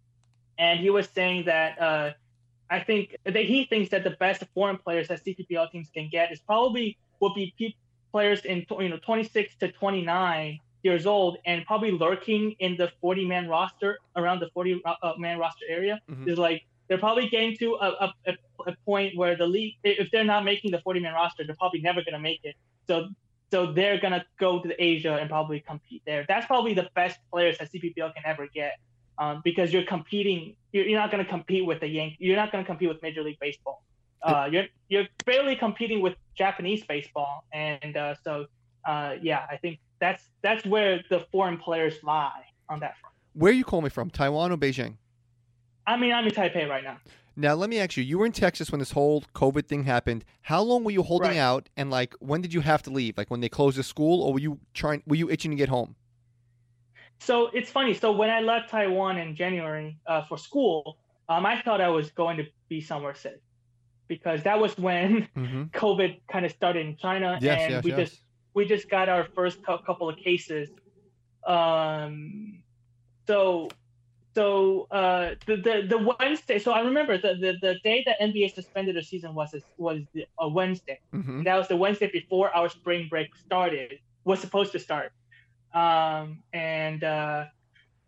[0.59, 1.81] and he was saying that.
[1.81, 2.11] Uh,
[2.73, 6.31] I think that he thinks that the best foreign players that CPBL teams can get
[6.31, 7.53] is probably will be
[8.13, 13.27] players in you know 26 to 29 years old and probably lurking in the 40
[13.27, 16.27] man roster around the 40 uh, man roster area Mhm.
[16.29, 20.11] is like they're probably getting to a, a, a- a point where the league if
[20.11, 22.55] they're not making the 40 man roster they're probably never going to make it
[22.87, 23.09] so
[23.51, 27.19] so they're going to go to Asia and probably compete there that's probably the best
[27.33, 28.75] players that CPBL can ever get
[29.19, 30.57] um, because you're competing.
[30.73, 33.03] You're, you're not going to compete with the yankees You're not going to compete with
[33.03, 33.83] Major League Baseball.
[34.23, 38.47] Uh, you're you're barely competing with Japanese baseball, and uh, so
[38.87, 43.15] uh, yeah, I think that's that's where the foreign players lie on that front.
[43.35, 44.11] Where are you call me from?
[44.11, 44.97] Taiwan or Beijing?
[45.87, 46.99] I mean, I'm in Taipei right now.
[47.37, 48.03] Now let me ask you.
[48.03, 50.25] You were in Texas when this whole COVID thing happened.
[50.43, 51.37] How long were you holding Right.
[51.39, 51.69] out?
[51.77, 53.17] And like, when did you have to leave?
[53.17, 55.03] Like when they closed the school, or were you trying?
[55.07, 55.95] Were you itching to get home?
[57.19, 57.95] So it's funny.
[57.95, 62.11] So when I left Taiwan in January uh, for school, um, I thought I was
[62.11, 63.33] going to be somewhere safe
[64.09, 65.63] because that was when Mm-hmm.
[65.73, 67.61] COVID kind of started in China, Yes.
[67.63, 67.85] and yes.
[67.85, 68.11] we yes.
[68.11, 68.23] just
[68.55, 70.69] we just got our first couple of cases.
[71.47, 72.63] Um,
[73.27, 73.69] so,
[74.35, 76.59] so uh, the, the the Wednesday.
[76.59, 80.01] So I remember the, the, the day that NBA suspended the season was a, was
[80.15, 81.01] the, a Wednesday.
[81.13, 81.45] Mhm.
[81.45, 83.99] That was the Wednesday before our spring break started.
[84.25, 85.13] Was supposed to start.
[85.73, 87.45] Um, and uh,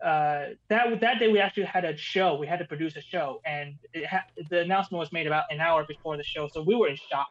[0.05, 2.37] uh, that that day we actually had a show.
[2.37, 5.61] We had to produce a show, and it ha- the announcement was made about an
[5.61, 6.49] hour before the show.
[6.49, 7.29] So we were in shock.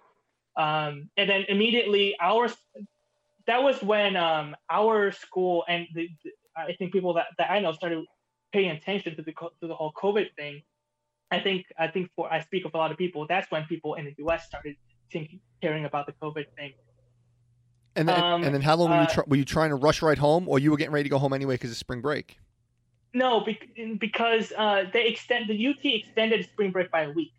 [0.58, 2.50] Um, and then immediately our
[3.48, 7.60] that was when um, our school and the, the- I think people that, that I
[7.60, 8.04] know started
[8.52, 10.62] paying attention to the to the whole COVID thing.
[11.32, 13.26] I think I think for I speak of a lot of people.
[13.26, 14.48] That's when people in the U.S.
[14.48, 14.76] started
[15.12, 16.74] thinking, caring about the COVID thing.
[17.96, 20.02] And then, um, and then how long were you uh, were you trying to rush
[20.02, 22.38] right home, or you were getting ready to go home anyway because of spring break?
[23.14, 23.68] No, bec-
[24.00, 27.32] because uh, they extend the UT extended spring break by a week.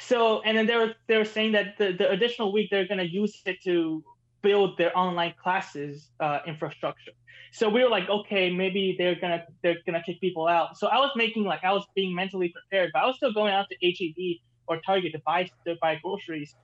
[0.00, 2.98] So and then they were they were saying that the, the additional week they're going
[2.98, 4.02] to use it to
[4.42, 7.12] build their online classes uh, infrastructure.
[7.52, 10.78] So we were like, okay, maybe they're gonna they're gonna kick people out.
[10.78, 13.52] So I was making like I was being mentally prepared, but I was still going
[13.52, 16.54] out to HEB or Target to buy to buy groceries.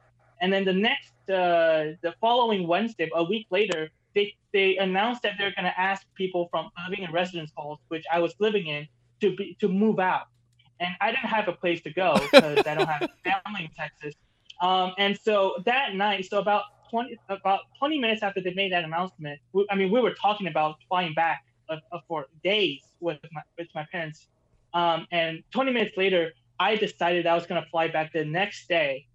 [0.40, 5.34] And then the next uh, the following Wednesday, a week later, they they announced that
[5.38, 8.86] they're gonna ask people from living in residence halls, which I was living in,
[9.22, 10.26] to be to move out.
[10.78, 14.14] And I didn't have a place to go because I don't have family in Texas.
[14.60, 18.84] Um, and so that night, so about 20 about 20 minutes after they made that
[18.84, 23.18] announcement, we, I mean, we were talking about flying back uh, uh, for days with
[23.32, 24.28] my with my parents.
[24.74, 28.68] Um, and 20 minutes later, I decided I was going to fly back the next
[28.68, 29.06] day.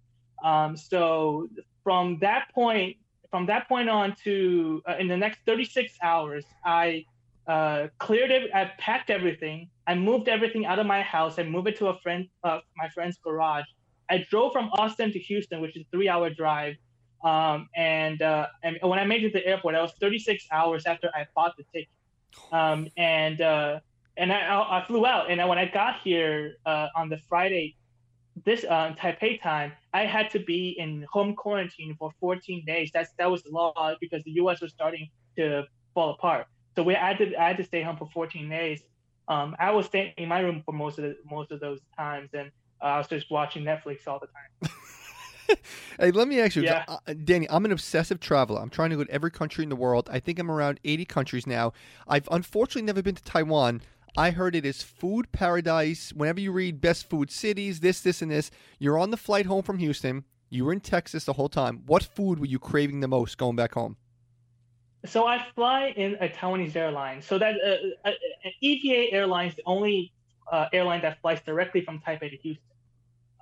[0.42, 1.48] Um, so
[1.84, 2.96] from that point,
[3.30, 7.04] from that point on to uh, in the next 36 hours, I
[7.46, 8.50] uh, cleared it.
[8.54, 9.68] I packed everything.
[9.86, 11.38] I moved everything out of my house.
[11.38, 13.64] I moved it to a friend, uh, my friend's garage.
[14.10, 16.76] I drove from Austin to Houston, which is a three-hour drive.
[17.24, 20.86] Um, and uh, and when I made it to the airport, that was 36 hours
[20.86, 21.88] after I bought the ticket.
[22.50, 23.80] Um, and uh,
[24.16, 25.30] and I, I flew out.
[25.30, 27.76] And when I got here uh, on the Friday,
[28.44, 32.90] this uh, Taipei time, I had to be in home quarantine for 14 days.
[32.92, 34.60] That's that was the law because the U.S.
[34.60, 36.46] was starting to fall apart.
[36.74, 38.82] So we I had to I had to stay home for 14 days.
[39.28, 42.30] Um, I was staying in my room for most of the, most of those times,
[42.34, 42.50] and
[42.82, 44.72] uh, I was just watching Netflix all the time.
[45.98, 46.84] Hey, let me ask you, Yeah.
[46.88, 47.46] uh, Danny.
[47.50, 48.60] I'm an obsessive traveler.
[48.60, 50.08] I'm trying to go to every country in the world.
[50.12, 51.72] I think I'm around 80 countries now.
[52.08, 53.82] I've unfortunately never been to Taiwan.
[54.16, 56.12] I heard it is food paradise.
[56.14, 59.62] Whenever you read best food cities, this, this, and this, you're on the flight home
[59.62, 60.24] from Houston.
[60.50, 61.82] You were in Texas the whole time.
[61.86, 63.96] What food were you craving the most going back home?
[65.06, 67.22] So I fly in a Taiwanese airline.
[67.22, 68.12] So that uh, uh,
[68.44, 70.12] uh, EVA Airlines, is the only
[70.50, 72.64] uh, airline that flies directly from Taipei to Houston,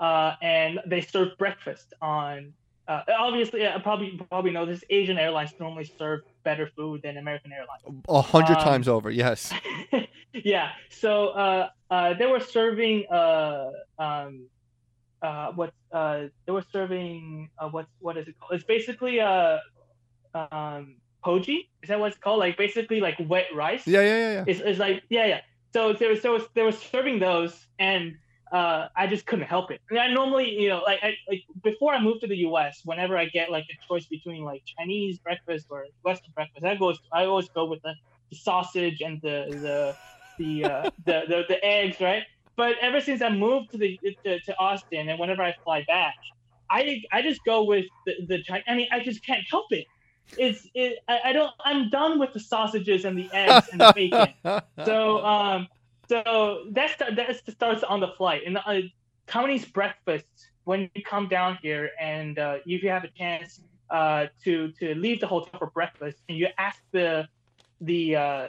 [0.01, 2.53] uh, and they serve breakfast on.
[2.89, 4.83] Uh, obviously, I probably probably know this.
[4.91, 8.03] Asian airlines normally serve better food than American Airlines.
[8.09, 9.11] A hundred Um, times over.
[9.11, 9.53] Yes.
[10.33, 10.71] yeah.
[10.89, 14.47] So uh, uh, they were serving uh, um,
[15.23, 18.53] uh, what uh, they were serving uh, what what is it called?
[18.55, 19.59] It's basically uh,
[20.35, 21.69] um, poji.
[21.83, 22.41] Is that what it's called?
[22.41, 23.87] Like basically like wet rice.
[23.87, 24.45] Yeah, yeah, yeah, yeah.
[24.49, 25.41] It's, it's like yeah yeah.
[25.73, 28.17] So there was, there was they were serving those and.
[28.53, 29.81] Uh, I just couldn't help it.
[29.91, 33.17] And I normally, you know, like, I, like before I moved to the U.S., whenever
[33.17, 37.27] I get like a choice between like Chinese breakfast or Western breakfast, I go, I
[37.27, 37.95] always go with the,
[38.33, 39.97] sausage and the the
[40.39, 42.23] the, uh, the the the eggs, right?
[42.57, 46.15] But ever since I moved to the to, to Austin, and whenever I fly back,
[46.71, 49.87] I I just go with the the I mean, I just can't help it.
[50.37, 50.99] It's it.
[51.09, 51.51] I, I don't.
[51.65, 54.35] I'm done with the sausages and the eggs and the bacon.
[54.85, 55.69] So um,
[56.11, 58.43] so that's that starts on the flight.
[58.45, 58.83] And uh,
[59.29, 60.27] Taiwanese breakfast
[60.65, 64.95] when you come down here and uh, if you have a chance uh, to to
[64.97, 67.29] leave the hotel for breakfast and you ask the
[67.81, 68.47] the uh,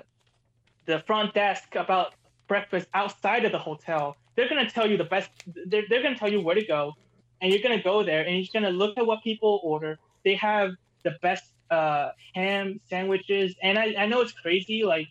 [0.87, 2.15] the front desk about
[2.47, 5.29] breakfast outside of the hotel, they're gonna tell you the best.
[5.67, 6.93] They're they're gonna tell you where to go,
[7.41, 9.99] and you're gonna go there and you're gonna look at what people order.
[10.25, 10.71] They have
[11.03, 14.83] the best uh, ham sandwiches, and I, I know it's crazy.
[14.83, 15.07] Like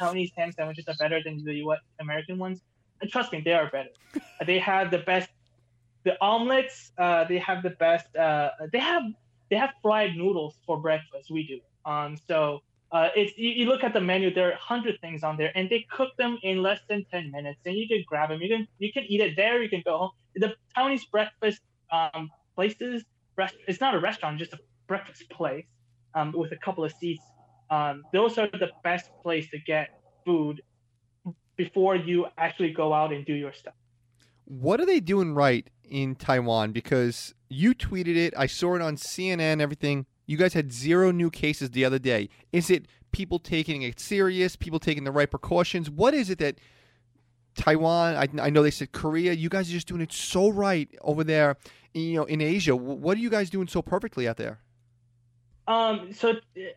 [0.00, 1.80] Taiwanese ham sandwiches are better than the U.S.
[2.00, 2.60] American ones.
[3.00, 3.90] And trust me, they are better.
[4.46, 5.28] they have the best,
[6.04, 6.92] the omelets.
[6.98, 8.14] Uh, they have the best.
[8.16, 9.02] Uh, they have
[9.50, 11.30] they have fried noodles for breakfast.
[11.30, 11.60] We do.
[11.90, 14.32] Um, so uh, it's you, you look at the menu.
[14.32, 17.60] There are hundred things on there, and they cook them in less than ten minutes.
[17.66, 18.40] And you can grab them.
[18.40, 19.62] You can you can eat it there.
[19.62, 20.10] You can go home.
[20.34, 21.60] The Taiwanese breakfast
[21.92, 23.04] um, places.
[23.36, 25.64] Rest, it's not a restaurant, just a breakfast place
[26.14, 27.22] um, with a couple of seats.
[27.70, 30.62] Um, those are the best place to get food
[31.56, 33.74] before you actually go out and do your stuff.
[34.44, 36.72] What are they doing right in Taiwan?
[36.72, 40.06] Because you tweeted it, I saw it on CNN, everything.
[40.26, 42.28] You guys had zero new cases the other day.
[42.52, 45.90] Is it people taking it serious, people taking the right precautions?
[45.90, 46.58] What is it that
[47.58, 50.88] Taiwan, I, I know they said Korea, you guys are just doing it so right
[51.02, 51.56] over there,
[51.92, 52.74] you know, in Asia.
[52.74, 54.60] What are you guys doing so perfectly out there?
[55.68, 56.34] Um, so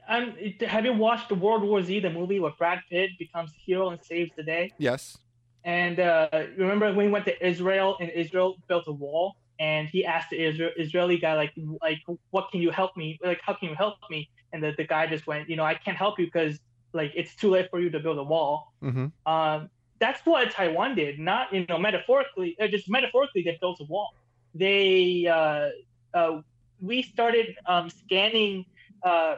[0.09, 0.35] um,
[0.67, 4.03] have you watched World War Z, the movie where Brad Pitt becomes the hero and
[4.03, 4.73] saves the day?
[4.77, 5.17] Yes.
[5.63, 6.27] And uh,
[6.57, 10.43] remember when he went to Israel and Israel built a wall, and he asked the
[10.43, 11.99] Israel, Israeli guy like, like,
[12.31, 13.17] what can you help me?
[13.23, 14.29] Like, how can you help me?
[14.51, 16.59] And the, the guy just went, you know, I can't help you because
[16.93, 18.73] like it's too late for you to build a wall.
[18.83, 19.07] Mm-hmm.
[19.31, 19.69] Um,
[19.99, 24.15] that's what Taiwan did, not you know metaphorically, uh, just metaphorically they built a wall.
[24.55, 25.69] They uh,
[26.13, 26.41] uh,
[26.81, 28.65] we started um, scanning
[29.03, 29.35] uh,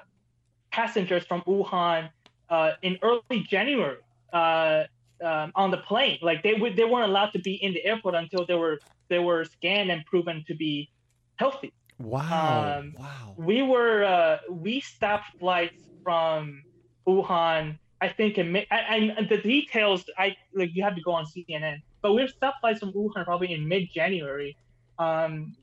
[0.71, 2.09] passengers from Wuhan
[2.49, 3.97] uh, in early January
[4.33, 4.83] uh,
[5.23, 6.19] um, on the plane.
[6.21, 9.19] Like they would, they weren't allowed to be in the airport until they were they
[9.19, 10.89] were scanned and proven to be
[11.35, 11.73] healthy.
[11.99, 12.79] Wow.
[12.79, 13.33] Um, wow.
[13.37, 16.63] We were uh, we stopped flights from
[17.07, 17.77] Wuhan.
[18.01, 22.13] I think in I, the details I like you have to go on CNN, but
[22.13, 24.57] we stopped flights from Wuhan probably in mid January.
[24.99, 25.55] Um,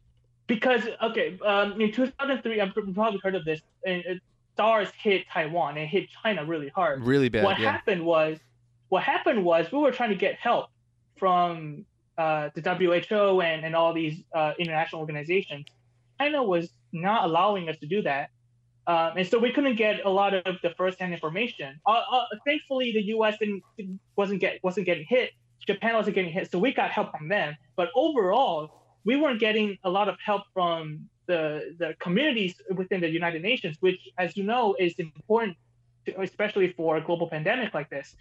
[0.51, 3.61] because okay, um, in 2003, I've probably heard of this.
[3.87, 4.21] And it,
[4.57, 7.05] SARS hit Taiwan and hit China really hard.
[7.05, 7.45] Really bad.
[7.45, 7.71] what yeah.
[7.71, 8.37] happened was,
[8.89, 10.67] what happened was we were trying to get help
[11.17, 11.87] from
[12.19, 15.67] uh, the WHO and, and all these uh, international organizations.
[16.19, 18.31] China was not allowing us to do that,
[18.89, 21.81] um, and so we couldn't get a lot of the first-hand information.
[21.87, 23.37] Uh, uh, thankfully, the U.S.
[23.39, 23.63] Didn't,
[24.17, 25.31] wasn't get wasn't getting hit.
[25.65, 27.57] Japan wasn't getting hit, so we got help from them.
[27.77, 33.09] But overall, we weren't getting a lot of help from the the communities within the
[33.09, 35.57] United Nations, which, as you know, is important,
[36.07, 38.17] to, especially for a global pandemic like this.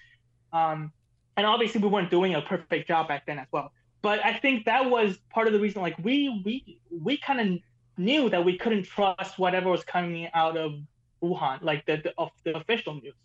[0.54, 0.92] Um,
[1.38, 3.72] and obviously, we weren't doing a perfect job back then as well.
[4.02, 5.82] But I think that was part of the reason.
[5.82, 7.60] Like we we we kind of
[7.98, 10.74] knew that we couldn't trust whatever was coming out of
[11.22, 13.16] Wuhan, like the the, of the official news.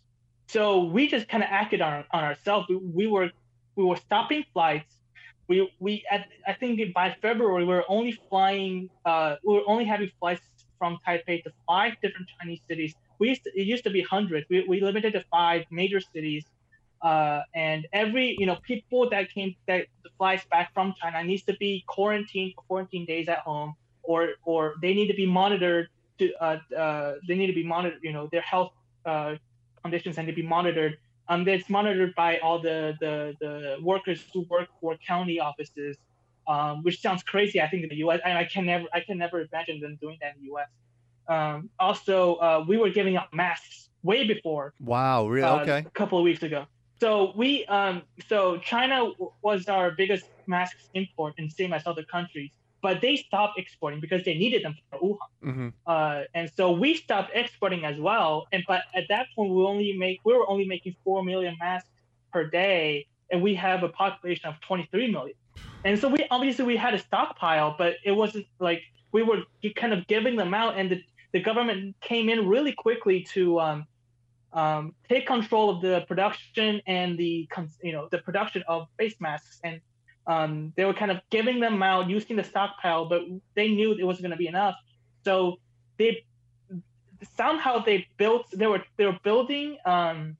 [0.47, 2.67] So we just kind of acted on on ourselves.
[2.69, 3.29] We, we were
[3.75, 4.94] we were stopping flights
[5.47, 9.85] we we at, I think by February we were only flying uh we were only
[9.85, 10.41] having flights
[10.77, 12.93] from Taipei to five different Chinese cities.
[13.19, 14.45] We used to, it used to be hundreds.
[14.49, 16.45] We we limited to five major cities.
[17.01, 19.85] Uh, and every you know people that came that
[20.17, 24.75] flies back from China needs to be quarantined for 14 days at home, or or
[24.81, 25.87] they need to be monitored
[26.19, 28.71] to uh, uh they need to be monitored you know their health
[29.05, 29.35] uh
[29.83, 34.45] conditions and to be monitored um, that's monitored by all the, the, the workers who
[34.49, 35.97] work for county offices,
[36.47, 37.61] um, which sounds crazy.
[37.61, 38.19] I think in the U.S.
[38.23, 40.67] and I can never I can never imagine them doing that in the U.S.
[41.27, 45.27] Um, also, uh, we were giving out masks way before Wow.
[45.27, 45.47] Really?
[45.47, 45.79] uh, okay.
[45.79, 46.67] a couple of weeks ago.
[47.01, 49.11] So we um so China
[49.41, 52.51] was our biggest masks import and same as other countries,
[52.85, 55.31] but they stopped exporting because they needed them for Wuhan.
[55.43, 55.69] Mm-hmm.
[55.87, 58.45] Uh, and so we stopped exporting as well.
[58.51, 61.89] And but at that point we only make we were only making four million masks
[62.31, 65.35] per day, and we have a population of 23 million.
[65.83, 69.39] And so we obviously we had a stockpile, but it wasn't like we were
[69.75, 71.01] kind of giving them out, and the,
[71.33, 73.87] the government came in really quickly to um,
[74.53, 77.49] um, take control of the production and the
[77.81, 79.81] you know the production of face masks, and
[80.27, 83.21] um, they were kind of giving them out using the stockpile, but
[83.55, 84.75] they knew it wasn't going to be enough,
[85.23, 85.59] so
[85.97, 86.25] they
[87.37, 90.37] somehow they built they were they were building um,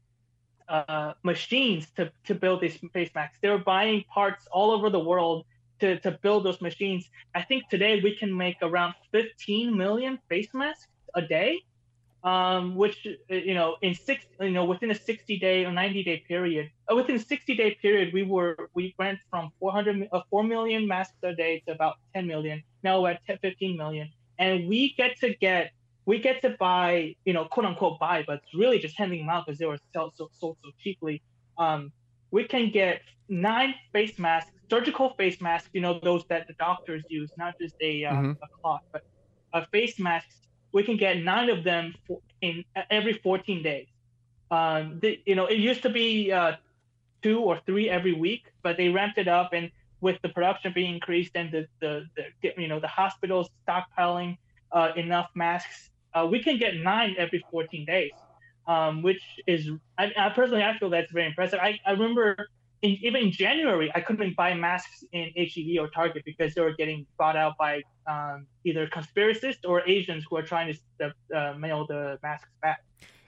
[0.67, 3.37] uh, machines to, to build these face masks.
[3.41, 5.45] They were buying parts all over the world
[5.79, 7.09] to, to build those machines.
[7.33, 11.61] I think today we can make around 15 million face masks a day,
[12.25, 16.23] um, which you know in six you know within a 60 day or 90 day
[16.27, 16.69] period.
[16.91, 20.87] Uh, within a 60 day period, we were we went from 400 uh, 4 million
[20.87, 22.63] masks a day to about 10 million.
[22.83, 24.09] Now we're at 10, 15 million,
[24.39, 25.71] and we get to get
[26.05, 29.29] we get to buy, you know, quote unquote buy, but it's really just handing them
[29.29, 31.21] out because they were sold so, sold so cheaply.
[31.57, 31.91] Um,
[32.31, 37.03] we can get nine face masks, surgical face masks, you know, those that the doctors
[37.09, 38.31] use, not just a, uh, mm-hmm.
[38.31, 39.03] a cloth, but
[39.53, 40.44] a face masks.
[40.75, 41.95] We can get nine of them
[42.41, 42.63] in
[42.97, 43.87] every 14 days.
[44.51, 46.53] Um, the, you know, it used to be uh,
[47.23, 49.71] two or three every week, but they ramped it up, and
[50.01, 54.37] with the production being increased and the the, the you know the hospitals stockpiling
[54.71, 58.11] uh, enough masks uh, we can get nine every 14 days,
[58.67, 61.59] um, which is, I, I, personally, I feel that's very impressive.
[61.61, 62.47] I, I remember
[62.81, 66.73] in, even in January, I couldn't buy masks in HEB or Target because they were
[66.73, 71.85] getting bought out by um, either conspiracists or Asians who are trying to uh, mail
[71.87, 72.83] the masks back.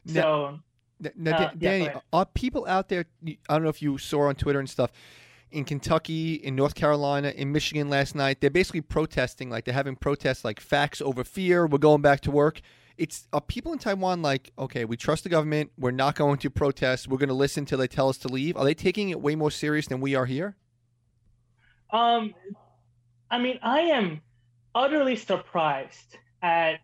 [0.05, 0.59] So,
[0.99, 3.05] now, now uh, Danny, yeah, are people out there?
[3.25, 4.91] I don't know if you saw on Twitter and stuff
[5.51, 8.41] in Kentucky, in North Carolina, in Michigan last night.
[8.41, 11.67] They're basically protesting, like they're having protests like facts over fear.
[11.67, 12.61] We're going back to work.
[12.97, 15.71] It's are people in Taiwan like, okay, we trust the government.
[15.77, 17.07] We're not going to protest.
[17.07, 18.57] We're going to listen till they tell us to leave.
[18.57, 20.55] Are they taking it way more serious than we are here?
[21.91, 22.33] Um,
[23.29, 24.21] I mean, I am
[24.73, 26.79] utterly surprised at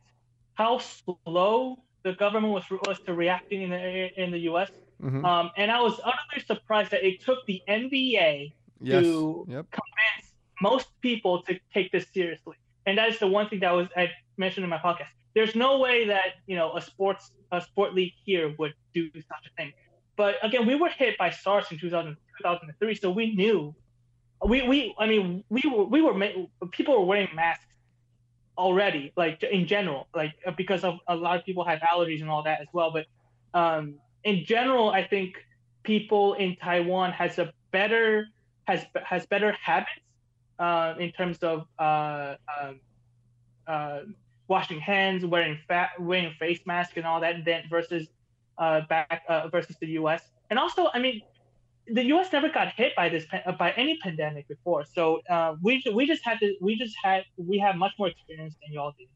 [0.53, 4.71] how slow the government was was to reacting in the in the U.S.
[5.01, 5.25] Mm-hmm.
[5.25, 9.03] Um, and I was utterly surprised that it took the NBA yes.
[9.03, 9.65] to yep.
[9.71, 12.55] convince most people to take this seriously.
[12.85, 15.11] And that is the one thing that was I mentioned in my podcast.
[15.35, 19.45] There's no way that you know a sports a sport league here would do such
[19.47, 19.73] a thing.
[20.15, 23.75] But again, we were hit by SARS in 2000, 2003, so we knew.
[24.45, 26.13] We, we I mean we were we were
[26.71, 27.65] people were wearing masks
[28.55, 32.43] already like in general like because of a lot of people have allergies and all
[32.43, 33.07] that as well but
[33.59, 35.35] um in general, I think
[35.83, 38.27] people in Taiwan has a better
[38.67, 39.99] has has better habits
[40.59, 42.79] uh, in terms of uh, um,
[43.67, 43.99] uh,
[44.55, 48.03] washing hands, wearing fat, wearing face mask, and all that, Then versus
[48.63, 50.21] uh, back uh, versus the U.S.
[50.49, 51.17] And also, I mean,
[51.97, 52.27] the U.S.
[52.37, 53.25] never got hit by this
[53.63, 55.03] by any pandemic before, so
[55.35, 58.69] uh, we we just had to we just had we have much more experience than
[58.75, 59.09] y'all did.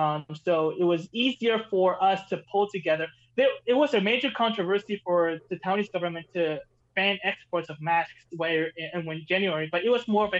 [0.00, 3.06] Um, so it was easier for us to pull together
[3.36, 6.58] there, it was a major controversy for the Taiwanese government to
[6.94, 10.38] ban exports of masks where in when January, but it was more of a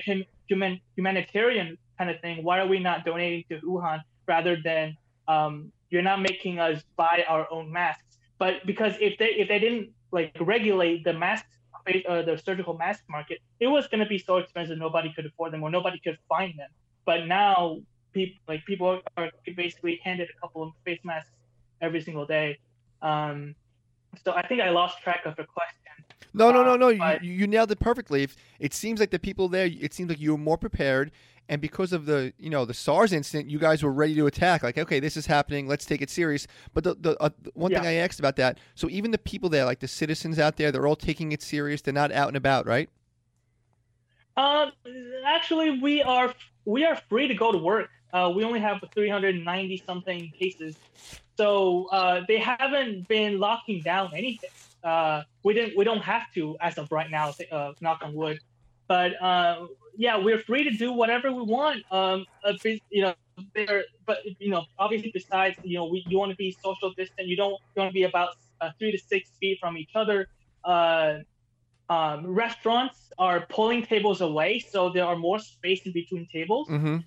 [0.48, 2.42] human humanitarian kind of thing.
[2.42, 4.96] Why are we not donating to Wuhan rather than
[5.28, 8.18] um, you're not making us buy our own masks?
[8.38, 11.48] But because if they if they didn't like regulate the masks,
[12.08, 15.52] uh, the surgical mask market, it was going to be so expensive nobody could afford
[15.52, 16.68] them or nobody could find them.
[17.04, 17.78] But now
[18.12, 21.30] people like people are basically handed a couple of face masks
[21.80, 22.58] every single day
[23.02, 23.54] um,
[24.24, 26.15] so I think I lost track of the question.
[26.36, 26.88] No, no, no, no.
[26.88, 28.22] Uh, you, you nailed it perfectly.
[28.22, 29.66] If, it seems like the people there.
[29.66, 31.10] It seems like you were more prepared,
[31.48, 34.62] and because of the you know the SARS incident, you guys were ready to attack.
[34.62, 35.66] Like, okay, this is happening.
[35.66, 36.46] Let's take it serious.
[36.74, 37.80] But the, the uh, one yeah.
[37.80, 38.58] thing I asked about that.
[38.74, 41.80] So even the people there, like the citizens out there, they're all taking it serious.
[41.80, 42.90] They're not out and about, right?
[44.36, 44.72] Um,
[45.24, 46.34] actually, we are
[46.66, 47.88] we are free to go to work.
[48.12, 50.76] Uh, we only have 390 something cases
[51.36, 54.50] so uh, they haven't been locking down anything.
[54.86, 55.76] Uh, we didn't.
[55.76, 57.34] We don't have to as of right now.
[57.50, 58.38] Uh, knock on wood.
[58.86, 59.66] But uh,
[59.96, 61.82] yeah, we're free to do whatever we want.
[61.90, 62.24] Um,
[62.90, 63.14] you know,
[63.54, 63.84] there.
[64.06, 67.26] But you know, obviously, besides you know, we, you want to be social distant.
[67.26, 67.60] You don't.
[67.76, 68.30] Want to be about
[68.60, 70.28] uh, three to six feet from each other.
[70.64, 71.18] Uh,
[71.88, 76.68] um, restaurants are pulling tables away, so there are more space in between tables.
[76.68, 76.98] Mm-hmm.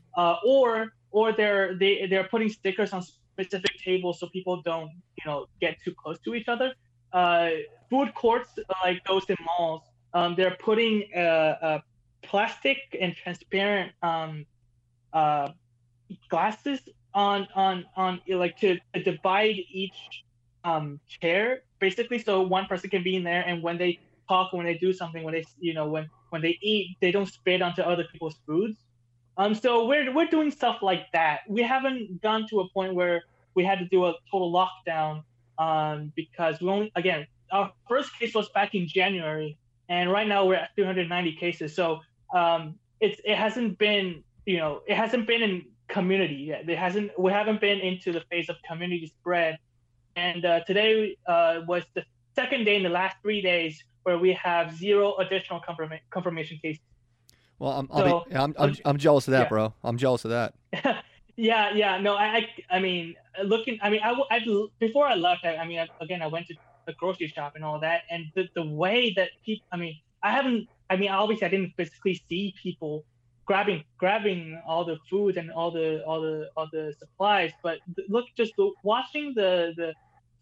[0.46, 3.04] or or they're they they're putting stickers on
[3.40, 6.74] specific tables so people don't, you know, get too close to each other.
[7.14, 7.50] Uh,
[7.90, 8.52] food courts
[8.84, 9.84] like those in malls,
[10.14, 11.80] um, they're putting uh, uh,
[12.22, 14.46] plastic and transparent um,
[15.14, 15.50] uh,
[16.30, 16.80] glasses
[17.14, 20.24] on on on like to, to divide each
[20.64, 24.66] um, chair basically, so one person can be in there, and when they talk, when
[24.66, 27.82] they do something, when they you know when when they eat, they don't spit onto
[27.82, 28.78] other people's foods.
[29.38, 31.42] Um, so we're we're doing stuff like that.
[31.48, 33.24] We haven't gone to a point where
[33.56, 35.24] we had to do a total lockdown
[35.60, 39.58] um, because we only again our first case was back in January,
[39.90, 41.76] and right now we're at 390 cases.
[41.76, 42.00] So
[42.34, 46.68] um, it's it hasn't been you know it hasn't been in community yet.
[46.70, 49.60] It hasn't we haven't been into the phase of community spread.
[50.16, 52.04] And uh, today uh, was the
[52.36, 56.82] second day in the last three days where we have zero additional confirma- confirmation cases.
[57.60, 59.50] Well, I'm so, be, I'm, I'm, I'm jealous of that, yeah.
[59.50, 59.74] bro.
[59.84, 60.54] I'm jealous of that.
[61.40, 61.98] yeah, yeah.
[62.00, 63.80] No, I, I, I mean, looking.
[63.82, 64.40] I mean, I, I
[64.80, 65.46] before I left.
[65.46, 68.26] I, I mean, I, again, I went to the grocery shop and all that, and
[68.36, 69.66] the the way that people.
[69.72, 70.68] I mean, I haven't.
[70.90, 73.06] I mean, obviously, I didn't physically see people
[73.46, 77.80] grabbing grabbing all the food and all the all the all the supplies, but
[78.10, 79.94] look, just watching the the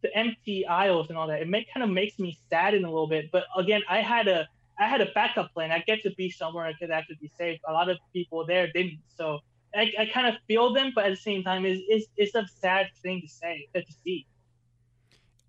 [0.02, 3.08] the empty aisles and all that, it make, kind of makes me sadden a little
[3.08, 3.32] bit.
[3.32, 4.48] But again, I had a
[4.80, 5.72] I had a backup plan.
[5.72, 7.60] I get to be somewhere I could actually be safe.
[7.68, 9.40] A lot of people there didn't, so
[9.78, 12.48] I, I kind of feel them, but at the same time, it's, it's, it's a
[12.60, 14.26] sad thing to say to see.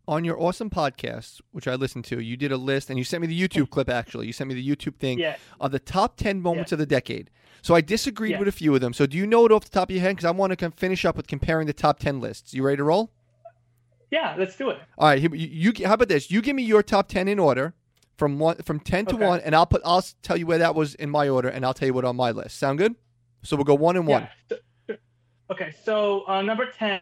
[0.06, 3.20] On your awesome podcast, which I listened to, you did a list and you sent
[3.20, 3.88] me the YouTube clip.
[3.88, 5.36] Actually, you sent me the YouTube thing yeah.
[5.60, 6.76] of the top ten moments yeah.
[6.76, 7.30] of the decade.
[7.60, 8.38] So I disagreed yeah.
[8.38, 8.92] with a few of them.
[8.94, 10.16] So do you know it off the top of your head?
[10.16, 12.54] Because I want to finish up with comparing the top ten lists.
[12.54, 13.10] You ready to roll?
[14.10, 14.78] Yeah, let's do it.
[14.96, 16.30] All right, you, you how about this?
[16.30, 17.74] You give me your top ten in order
[18.16, 19.26] from one from ten to okay.
[19.26, 21.74] one, and I'll put I'll tell you where that was in my order, and I'll
[21.74, 22.58] tell you what on my list.
[22.58, 22.94] Sound good?
[23.42, 24.28] So we'll go one and one.
[24.50, 24.96] Yeah.
[25.50, 27.00] Okay, so uh, number ten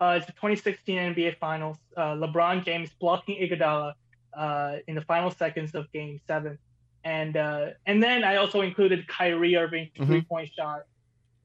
[0.00, 1.76] uh, is the 2016 NBA Finals.
[1.96, 3.92] Uh, LeBron James blocking Iguodala
[4.36, 6.58] uh, in the final seconds of Game Seven,
[7.04, 10.06] and uh, and then I also included Kyrie Irving mm-hmm.
[10.06, 10.82] three point shot.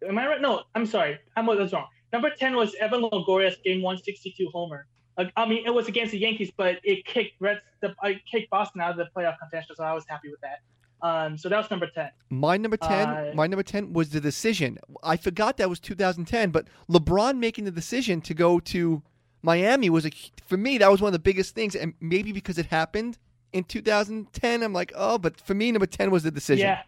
[0.08, 0.42] Am I right?
[0.42, 1.20] No, I'm sorry.
[1.36, 1.88] I'm that's wrong.
[2.12, 4.88] Number 10 was Evan Longoria's game 162 homer.
[5.36, 8.80] I mean, it was against the Yankees, but it kicked Reds, the, I kicked Boston
[8.80, 10.60] out of the playoff contention, so I was happy with that.
[11.02, 12.10] Um, so that was number 10.
[12.30, 14.78] My number 10, uh, my number 10 was the decision.
[15.04, 19.02] I forgot that was 2010, but LeBron making the decision to go to
[19.42, 20.12] Miami was a,
[20.46, 21.76] for me, that was one of the biggest things.
[21.76, 23.18] And maybe because it happened
[23.54, 26.68] in 2010, I'm like, oh, but for me, number 10 was the decision.
[26.68, 26.82] Yeah.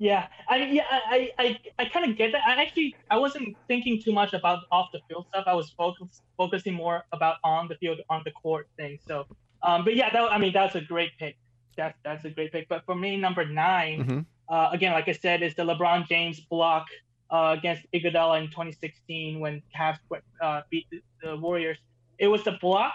[0.00, 2.40] Yeah, I yeah, I I, I kind of get that.
[2.46, 5.44] I actually I wasn't thinking too much about off the field stuff.
[5.46, 8.98] I was focus, focusing more about on the field, on the court thing.
[9.06, 9.26] So,
[9.62, 11.36] um, but yeah, that I mean that's a great pick.
[11.76, 12.68] That's that's a great pick.
[12.68, 14.20] But for me, number 9 mm-hmm.
[14.48, 16.86] uh, again, like I said, is the LeBron James block
[17.30, 19.98] uh, against Iguodala in 2016 when Cavs
[20.40, 20.86] uh, beat
[21.22, 21.78] the, Warriors.
[22.18, 22.92] It was the block,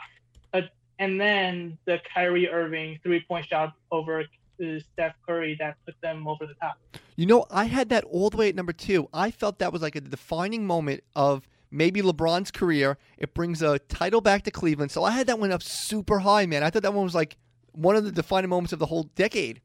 [0.54, 0.62] uh,
[1.00, 4.26] and then the Kyrie Irving three point shot over
[4.94, 6.78] Steph Curry that put them over the top.
[7.16, 9.10] You know, I had that all the way at number two.
[9.14, 12.98] I felt that was like a defining moment of maybe LeBron's career.
[13.18, 14.92] It brings a title back to Cleveland.
[14.92, 16.64] So I had that one up super high, man.
[16.64, 17.38] I thought that one was like
[17.76, 19.62] one of the defining moments of the whole decade.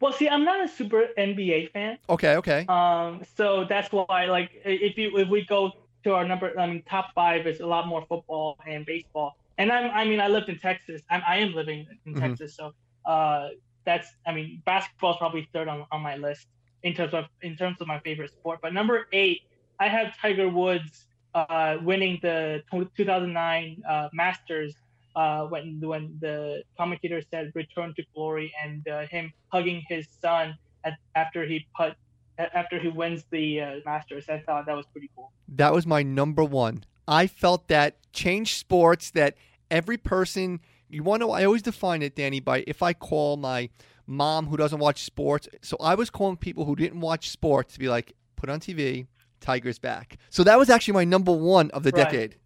[0.00, 1.98] Well, see, I'm not a super NBA fan.
[2.08, 2.64] Okay, okay.
[2.68, 5.72] Um, so that's why, like, if you if we go
[6.04, 9.36] to our number, I mean, top five is a lot more football and baseball.
[9.58, 11.02] And I'm, I mean, I lived in Texas.
[11.10, 12.22] I'm, I am living in mm-hmm.
[12.22, 12.72] Texas, so
[13.04, 13.48] uh,
[13.84, 16.46] that's I mean basketball is probably third on, on my list
[16.82, 18.60] in terms of in terms of my favorite sport.
[18.62, 19.42] But number eight,
[19.78, 24.74] I have Tiger Woods uh, winning the 2009 uh, Masters
[25.16, 30.56] uh, when when the commentator said "return to glory" and uh, him hugging his son
[30.84, 31.94] at, after he put
[32.38, 34.28] after he wins the uh, Masters.
[34.28, 35.30] I thought that was pretty cool.
[35.48, 36.84] That was my number one.
[37.06, 39.36] I felt that change sports that
[39.70, 41.30] every person you want to?
[41.30, 43.70] I always define it, Danny, by if I call my
[44.06, 45.48] mom who doesn't watch sports.
[45.62, 49.06] So I was calling people who didn't watch sports to be like, put on TV,
[49.40, 50.18] Tiger's back.
[50.30, 52.04] So that was actually my number one of the right.
[52.04, 52.36] decade.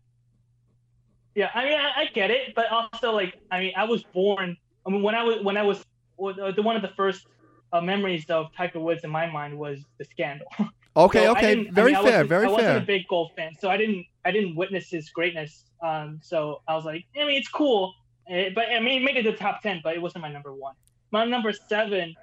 [1.34, 4.56] Yeah, I mean, I, I, get it, but also like, I mean, I was born.
[4.86, 5.84] I mean, when I was when I was
[6.16, 7.26] the one of the first
[7.72, 10.46] uh, memories of Tiger Woods in my mind was the scandal.
[10.96, 12.50] Okay, so okay, very I mean, fair, very fair.
[12.50, 15.64] I wasn't a big golf fan, so I didn't I didn't witness his greatness.
[15.82, 17.92] Um, so I was like, I mean, it's cool,
[18.28, 20.30] it, eh, but I mean, it made it the top ten, but it wasn't my
[20.30, 20.74] number one.
[21.10, 22.14] My number seven.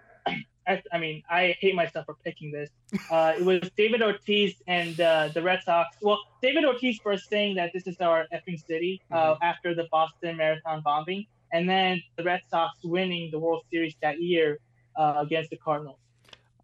[0.92, 2.70] I, mean, I hate myself for picking this.
[3.10, 5.98] Uh, it was David Ortiz and uh, the Red Sox.
[6.02, 9.44] Well, David Ortiz first saying that this is our effing city uh, mm-hmm.
[9.44, 14.22] after the Boston Marathon bombing, and then the Red Sox winning the World Series that
[14.22, 14.60] year
[14.96, 15.98] uh, against the Cardinals.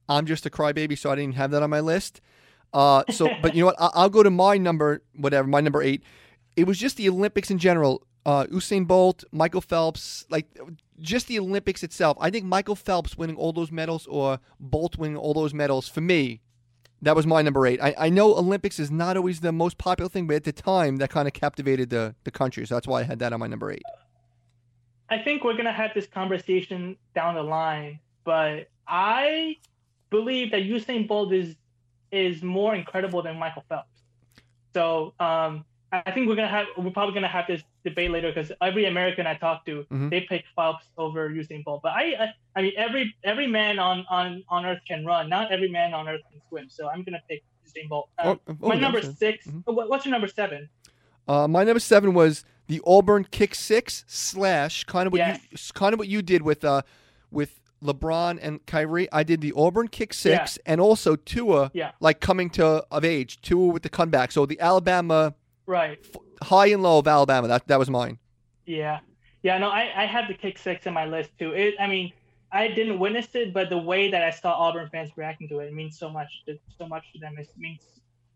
[0.09, 2.21] I'm just a crybaby, so I didn't have that on my list.
[2.73, 3.75] Uh, so, but you know what?
[3.79, 6.03] I'll go to my number, whatever, my number eight.
[6.55, 10.45] It was just the Olympics in general uh, Usain Bolt, Michael Phelps, like
[10.99, 12.17] just the Olympics itself.
[12.19, 16.01] I think Michael Phelps winning all those medals or Bolt winning all those medals for
[16.01, 16.41] me,
[17.01, 17.79] that was my number eight.
[17.81, 20.97] I, I know Olympics is not always the most popular thing, but at the time
[20.97, 22.67] that kind of captivated the the country.
[22.67, 23.83] So that's why I had that on my number eight.
[25.09, 29.55] I think we're gonna have this conversation down the line, but I
[30.09, 31.55] believe that Usain Bolt is
[32.11, 34.01] is more incredible than Michael Phelps.
[34.73, 38.51] So um, I think we're gonna have we're probably gonna have this debate later because
[38.61, 40.09] every American I talk to, Mhm.
[40.09, 41.81] they pick Phelps over Usain Bolt.
[41.81, 42.27] But I, I
[42.57, 45.29] I mean every every man on on on Earth can run.
[45.29, 46.69] Not every man on Earth can swim.
[46.69, 48.09] So I'm gonna pick Usain Bolt.
[48.19, 49.13] Um, Oh, oh, my yeah, number sure.
[49.13, 49.63] 6 Mhm.
[49.67, 50.69] oh, what- What's your number seven?
[51.27, 55.39] Uh, my number seven was the Auburn kick six slash kind of what Yes.
[55.51, 56.81] you kind of what you did with uh
[57.31, 59.07] with LeBron and Kyrie.
[59.13, 61.91] I did the Auburn kick six and also Tua Yeah.
[62.01, 63.39] like coming to of age.
[63.41, 64.31] Tua with the comeback.
[64.31, 65.33] So the Alabama
[65.67, 65.99] Right.
[66.41, 67.47] high and low of Alabama.
[67.49, 68.17] That that was mine.
[68.65, 68.99] Yeah,
[69.43, 69.57] yeah.
[69.57, 71.51] No, I I have the kick six in my list too.
[71.53, 72.11] It, I mean,
[72.51, 75.65] I didn't witness it, but the way that I saw Auburn fans reacting to it,
[75.67, 76.29] it means so much.
[76.47, 77.35] To, so much to them.
[77.37, 77.81] It means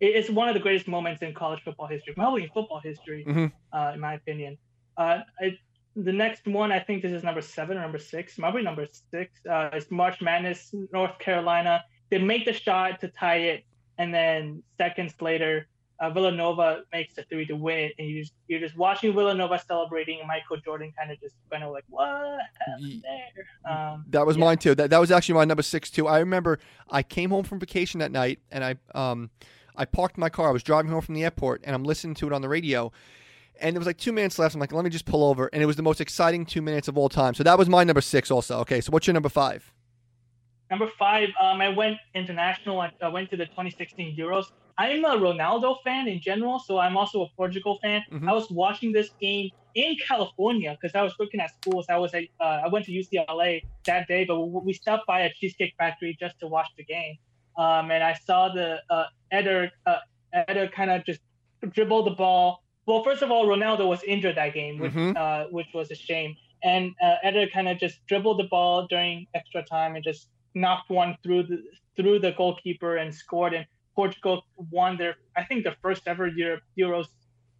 [0.01, 3.23] it- it's one of the greatest moments in college football history, probably in football history,
[3.25, 3.51] Mhm.
[3.71, 4.57] uh, in my opinion.
[4.97, 5.57] Uh, I,
[5.95, 9.27] the next one, I think this is number seven or number six, probably number six.
[9.45, 11.83] Uh, it's March Madness, North Carolina.
[12.09, 13.63] They make the shot to tie it,
[13.97, 15.67] and then seconds later,
[16.01, 19.61] uh, Villanova makes the three to win it, and you just, you're just watching Villanova
[19.67, 22.39] celebrating, and Michael Jordan kind of just kind of like, what
[22.77, 23.71] there?
[23.71, 24.45] Um, That was Yeah.
[24.45, 24.75] mine too.
[24.75, 26.07] That that was actually my number six too.
[26.07, 29.29] I remember I came home from vacation that night and I um
[29.75, 30.49] I parked my car.
[30.49, 32.91] I was driving home from the airport and I'm listening to it on the radio.
[33.59, 34.55] And there was like two minutes left.
[34.55, 35.47] I'm like, let me just pull over.
[35.53, 37.35] And it was the most exciting two minutes of all time.
[37.35, 38.57] So that was my number six also.
[38.61, 39.71] Okay, so what's your number five?
[40.71, 42.79] Number five, um, I went international.
[42.81, 44.45] I, I went to the 2016 Euros.
[44.81, 47.99] I'm a Ronaldo fan in general, so I'm also a Portugal fan.
[48.11, 48.27] Mhm.
[48.29, 49.47] I was watching this game
[49.83, 51.85] in California because I was working at schools.
[51.95, 53.51] I was at, uh, I went to UCLA
[53.89, 57.15] that day, but we stopped by a cheesecake factory just to watch the game.
[57.63, 59.05] Um, and I saw the uh,
[59.39, 59.99] Eder, uh,
[60.51, 61.21] Eder kind of just
[61.75, 62.47] dribble the ball.
[62.87, 65.15] Well, first of all, Ronaldo was injured that game, which Mhm.
[65.23, 66.31] uh, which was a shame.
[66.63, 70.21] And uh, Eder kind of just dribbled the ball during extra time and just
[70.63, 71.57] knocked one through the
[71.97, 73.53] through the goalkeeper and scored.
[73.57, 73.65] And
[73.95, 77.07] Portugal won their, I think, their first ever Euro, Euros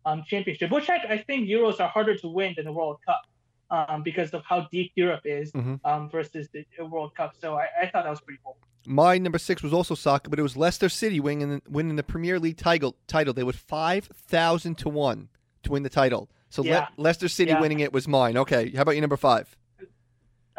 [0.06, 3.22] um, championship, which I, I think Euros are harder to win than the World Cup
[3.70, 5.80] um, because of how deep Europe is Mhm.
[5.86, 7.34] um, versus the World Cup.
[7.40, 8.58] So I, I thought that was pretty cool.
[8.88, 12.04] My number six was also soccer, but it was Leicester City winning the, winning the
[12.04, 12.96] Premier League title.
[13.08, 15.30] Title they were five thousand to one
[15.64, 16.30] to win the title.
[16.50, 17.62] So Le- Leicester City Yeah.
[17.62, 18.38] winning it was mine.
[18.38, 19.56] Okay, how about your number five?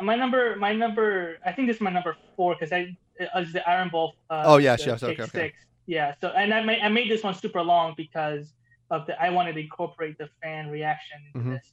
[0.03, 3.53] My number, my number, I think this is my number four because I it was
[3.53, 4.15] the Iron Bowl.
[4.31, 5.31] Uh, Oh, yes, yes, okay, okay.
[5.31, 5.59] Six.
[5.87, 6.15] Yeah.
[6.21, 8.53] So and I made I made this one super long because
[8.91, 11.53] of the I wanted to incorporate the fan reaction into Mhm.
[11.55, 11.73] this.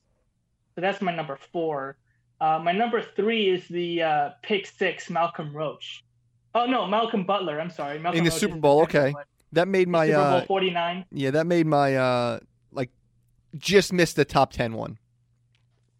[0.75, 1.97] So that's my number four.
[2.41, 6.03] Uh, my number three is the uh, pick six, Malcolm Roach.
[6.55, 7.59] Oh no, Malcolm Butler.
[7.59, 9.11] I'm sorry, Malcolm In the Roach Super Bowl, okay.
[9.13, 11.05] but That made my Super uh, Bowl 49.
[11.11, 12.39] yeah, that made my uh,
[12.71, 12.89] like
[13.57, 14.97] just missed the top ten one.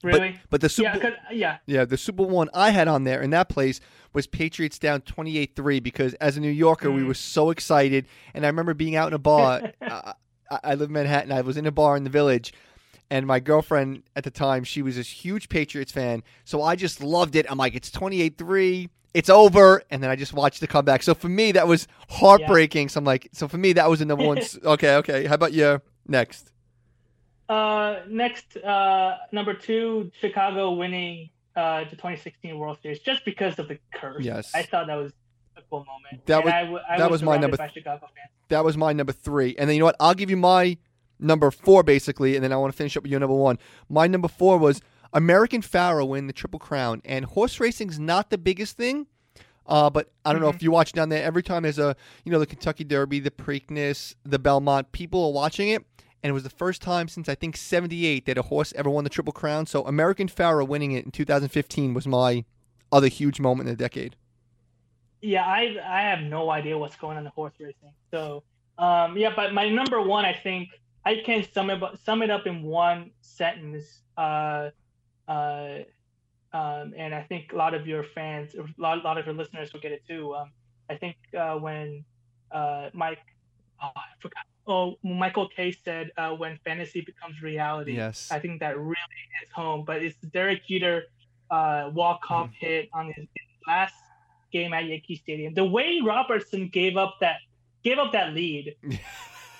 [0.03, 0.39] Really?
[0.49, 1.57] But the Super yeah, 'cause- yeah.
[1.65, 3.81] Yeah, the Super Bowl one I had on there in that place
[4.13, 7.07] was Patriots down 28-3 because as a New Yorker we Mm.
[7.07, 8.05] were so excited.
[8.33, 9.73] And I remember being out in a bar.
[9.81, 10.13] I,
[10.49, 11.31] I I live in Manhattan.
[11.31, 12.53] I was in a bar in the village.
[13.11, 16.23] And my girlfriend at the time she was this huge Patriots fan.
[16.45, 17.45] So I just loved it.
[17.49, 19.81] I'm like it's 28-3 it's over.
[19.89, 21.01] And then I just watched the comeback.
[21.03, 22.89] So for me that was heartbreaking.
[22.89, 25.25] So I'm like so for me that was the number one okay okay.
[25.25, 25.81] How about you?
[26.07, 26.51] Next
[27.49, 33.67] Uh, next, uh, number two, Chicago winning uh, the 2016 World Series just because of
[33.67, 34.23] the curse.
[34.23, 34.51] Yes.
[34.53, 35.11] I thought that was
[35.57, 36.25] a cool moment.
[36.27, 37.57] That And was- I w- I that was my number
[38.49, 39.55] That was my number three.
[39.57, 39.95] And then you know what?
[39.99, 40.77] I'll give you my
[41.19, 43.57] number four basically, and then I want to finish up with your number one.
[43.89, 44.79] My number four was
[45.11, 47.01] American Pharoah win the Triple Crown.
[47.03, 49.07] And horse racing's not the biggest thing.
[49.65, 50.55] Uh, but I don't know Mhm.
[50.55, 51.23] if you watch down there.
[51.23, 55.31] Every time there's a, you know, the Kentucky Derby, the Preakness, the Belmont, people are
[55.31, 55.85] watching it,
[56.21, 59.03] and it was the first time since I think '78 that a horse ever won
[59.03, 59.65] the Triple Crown.
[59.65, 62.43] So American Pharoah winning it in 2015 was my
[62.91, 64.15] other huge moment in the decade.
[65.21, 67.93] Yeah, I I have no idea what's going on in horse racing.
[68.11, 68.43] So,
[68.77, 70.69] um, yeah, but my number one, I think
[71.05, 74.01] I can sum it up- sum it up in one sentence.
[74.17, 74.69] Uh,
[75.27, 75.79] uh,
[76.51, 79.35] um, and I think a lot of your fans, a lot, a lot of your
[79.35, 80.35] listeners will get it too.
[80.35, 80.51] Um,
[80.89, 82.03] I think uh, when
[82.51, 83.19] uh, Mike.
[84.69, 87.93] Oh, Michael Kay said uh, when fantasy becomes reality.
[87.95, 88.29] Yes.
[88.31, 88.95] I think that really
[89.41, 89.83] hits home.
[89.85, 91.03] But it's Derek Jeter
[91.49, 92.65] uh, walk off Mm-hmm.
[92.65, 93.25] hit on his
[93.67, 93.95] last
[94.53, 95.53] game at Yankee Stadium.
[95.55, 97.37] The way Robertson gave up that
[97.83, 98.89] gave up that lead, you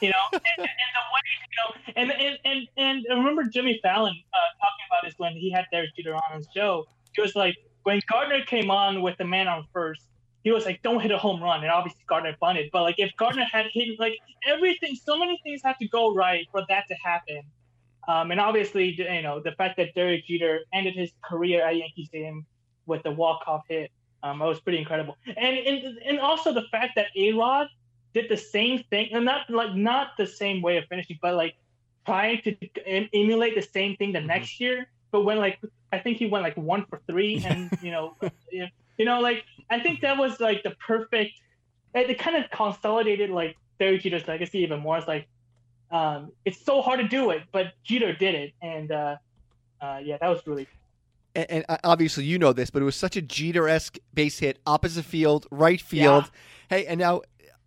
[0.09, 4.13] know, and, and the way you know, and and and, and I remember Jimmy Fallon
[4.33, 6.85] uh, talking about this when he had Derek Jeter on his show.
[7.15, 10.03] He was like, when Gardner came on with the man on first,
[10.49, 12.71] he was like, "Don't hit a home run," and obviously Gardner bunted.
[12.73, 16.47] But like, if Gardner had hit, like everything, so many things have to go right
[16.51, 17.41] for that to happen.
[18.07, 22.05] Um, and obviously, you know, the fact that Derek Jeter ended his career at Yankee
[22.05, 22.47] Stadium
[22.87, 23.91] with a walk-off hit,
[24.23, 25.17] um, it was pretty incredible.
[25.27, 27.67] And and and also the fact that A Rod
[28.15, 31.53] did the same thing, and not like not the same way of finishing, but like
[32.07, 32.55] trying to
[33.13, 34.27] emulate the same thing the mm-hmm.
[34.27, 34.87] next year.
[35.11, 35.59] But when like
[35.91, 38.15] I think he went like one for three, and you know,
[38.99, 41.31] you know, like I think that was like the perfect.
[41.95, 44.99] It, kind of consolidated like Derek Jeter's legacy even more.
[44.99, 45.27] It's like
[45.89, 49.15] um, it's so hard to do it, but Jeter did it, and uh,
[49.81, 50.67] uh, yeah, that was really.
[51.33, 54.59] And, and, uh, obviously, you know this, but it was such a Jeter-esque base hit,
[54.67, 56.25] opposite field, right field.
[56.69, 56.77] Yeah.
[56.77, 57.21] Hey, and now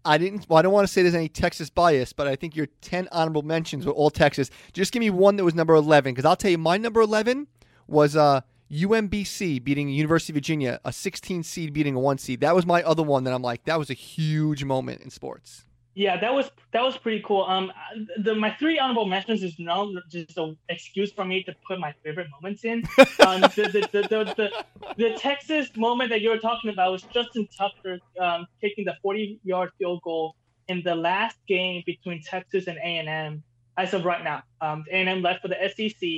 [0.04, 0.48] I didn't.
[0.48, 3.08] Well, I don't want to say there's any Texas bias, but I think your ten
[3.10, 4.50] honorable mentions were all Texas.
[4.72, 7.48] Just give me one that was number eleven, because I'll tell you, my number eleven
[7.88, 8.42] was uh,
[8.72, 12.40] UMBC beating University of Virginia, a 16 seed beating a one seed.
[12.40, 15.66] That was my other one that I'm like, that was a huge moment in sports.
[15.94, 17.42] Yeah, that was that was pretty cool.
[17.42, 17.70] Um,
[18.16, 21.92] the my three honorable mentions is not just an excuse for me to put my
[22.02, 22.78] favorite moments in.
[23.26, 24.64] um, the, the, the, the, the,
[24.96, 29.38] the, Texas moment that you were talking about was Justin Tucker um, taking the 40
[29.44, 30.34] yard field goal
[30.68, 33.42] in the last game between Texas and A and M.
[33.76, 36.08] As of right now, um, A and M left for the SEC,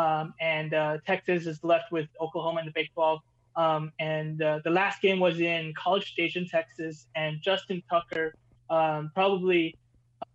[0.00, 3.20] um, and uh, Texas is left with Oklahoma in the Big 12.
[3.56, 8.34] Um, and uh, the last game was in College Station, Texas, and Justin Tucker
[8.70, 9.76] um, probably,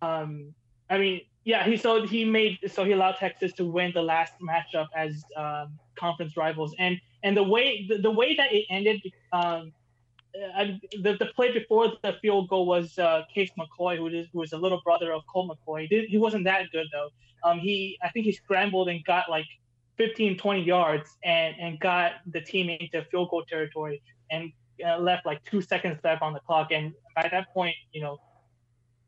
[0.02, 0.54] um,
[0.90, 4.34] I mean, yeah, he so he made so he allowed Texas to win the last
[4.42, 9.00] matchup as um, conference rivals, and and the way the, the way that it ended,
[9.32, 9.72] um,
[10.56, 14.40] I, the, the play before the field goal was uh, Case McCoy, who is who
[14.40, 15.82] was a little brother of Colt McCoy.
[15.82, 17.10] He, did, he wasn't that good though.
[17.44, 19.46] Um, he I think he scrambled and got like
[19.98, 24.52] 15, 20 yards and and got the team into field goal territory and
[24.86, 26.72] uh, left like two seconds left on the clock.
[26.72, 28.20] And by that point, you know,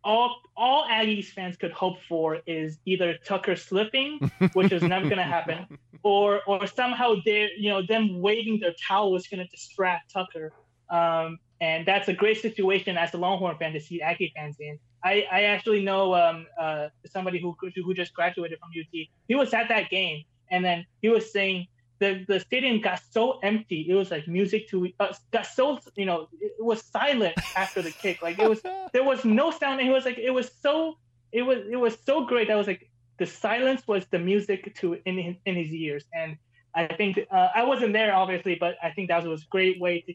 [0.03, 4.19] all all Aggies fans could hope for is either Tucker slipping,
[4.53, 8.73] which is never going to happen, or or somehow they you know them waving their
[8.87, 10.53] towel is going to distract Tucker.
[10.89, 14.79] Um, and that's a great situation as a Longhorn fan to see Aggie fans in.
[15.03, 19.07] I, I actually know um, uh, somebody who who just graduated from UT.
[19.27, 21.67] He was at that game, and then he was saying
[21.99, 23.85] the the stadium got so empty.
[23.89, 27.91] It was like music to uh, got so you know it was silent after the
[27.91, 28.21] kick.
[28.21, 28.61] Like it was
[28.93, 29.79] there was no sound.
[29.79, 30.97] And he was like it was so
[31.31, 32.47] it was it was so great.
[32.47, 36.05] That was like the silence was the music to in his, in his ears.
[36.13, 36.37] And
[36.75, 40.01] I think uh, I wasn't there obviously, but I think that was a great way
[40.01, 40.13] to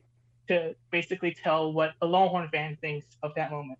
[0.52, 3.78] to basically tell what a Longhorn fan thinks of that moment.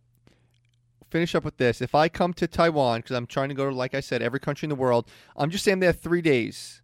[1.11, 1.83] Finish up with this.
[1.83, 4.41] If I come to Taiwan, because I'm trying to go to, like I said, every
[4.41, 6.83] country in the world, I'm just saying there three days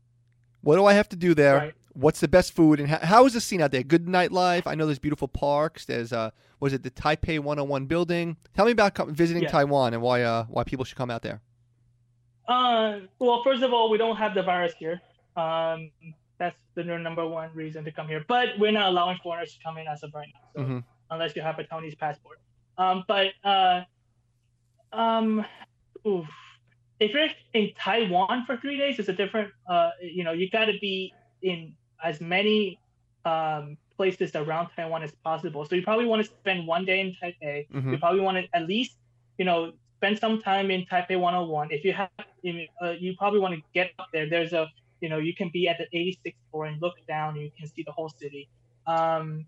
[0.61, 1.57] what do I have to do there?
[1.57, 1.75] Right.
[1.95, 3.83] What's the best food and how, how is the scene out there?
[3.83, 4.67] Good nightlife.
[4.67, 5.85] I know there's beautiful parks.
[5.85, 6.31] There's uh,
[6.61, 8.37] was it the Taipei 101 building?
[8.55, 9.49] Tell me about visiting yeah.
[9.49, 11.41] Taiwan and why uh why people should come out there.
[12.47, 15.01] Uh, well, first of all, we don't have the virus here.
[15.37, 15.91] Um,
[16.39, 18.25] that's the number one reason to come here.
[18.29, 20.79] But we're not allowing foreigners to come in as of right now, so mm-hmm.
[21.11, 22.39] unless you have a Taiwanese passport.
[22.77, 23.83] Um, but uh,
[24.93, 25.45] um,
[26.07, 26.27] oof
[27.01, 29.53] if you're in Taiwan for three days, it's a different.
[29.69, 31.13] Uh, you know, you got to be
[31.43, 31.73] in
[32.03, 32.79] as many
[33.25, 35.65] um, places around Taiwan as possible.
[35.65, 37.69] So you probably want to spend one day in Taipei.
[37.71, 37.93] Mm-hmm.
[37.93, 38.97] You probably want to at least,
[39.39, 41.69] you know, spend some time in Taipei 101.
[41.71, 44.29] If you have, uh, you probably want to get up there.
[44.29, 44.69] There's a,
[45.01, 47.35] you know, you can be at the 86th floor and look down.
[47.35, 48.49] And you can see the whole city.
[48.87, 49.47] Um,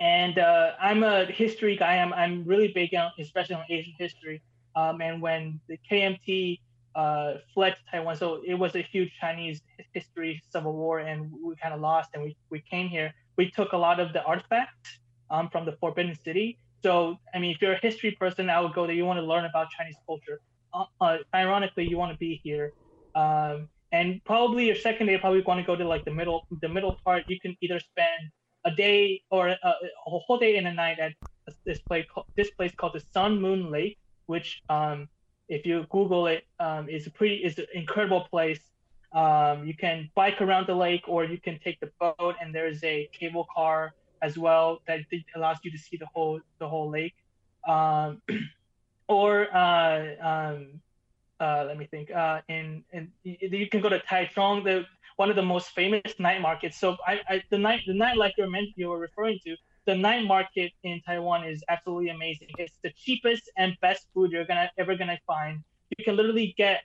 [0.00, 1.98] and uh, I'm a history guy.
[1.98, 4.42] I'm I'm really big on, especially on Asian history.
[4.74, 6.58] Um, and when the KMT
[6.94, 8.16] uh, fled to Taiwan.
[8.16, 9.60] So it was a huge Chinese
[9.92, 12.10] history civil war, and we kind of lost.
[12.14, 13.12] And we, we came here.
[13.36, 14.98] We took a lot of the artifacts
[15.30, 16.58] um, from the Forbidden City.
[16.82, 18.94] So I mean, if you're a history person, I would go there.
[18.94, 20.40] You want to learn about Chinese culture.
[20.72, 22.72] Uh, uh, ironically, you want to be here.
[23.14, 26.68] Um, and probably your second day, probably want to go to like the middle, the
[26.68, 27.24] middle part.
[27.28, 28.30] You can either spend
[28.64, 29.74] a day or a, a
[30.04, 31.14] whole day and a night at
[31.64, 35.08] this place, this place called the Sun Moon Lake, which um,
[35.48, 38.60] if you Google it, um, it's a pretty, it's an incredible place.
[39.12, 42.82] Um, you can bike around the lake, or you can take the boat, and there's
[42.84, 45.00] a cable car as well that
[45.34, 47.14] allows you to see the whole the whole lake.
[47.66, 48.22] Um,
[49.08, 50.80] or uh, um,
[51.40, 52.10] uh, let me think.
[52.10, 54.86] Uh, in, in you can go to Taichung, the
[55.16, 56.78] one of the most famous night markets.
[56.78, 59.56] So I, I the night the night like you were meant you were referring to
[59.86, 62.48] the night market in Taiwan is absolutely amazing.
[62.58, 65.60] It's the cheapest and best food you're gonna ever gonna find.
[65.98, 66.82] You can literally get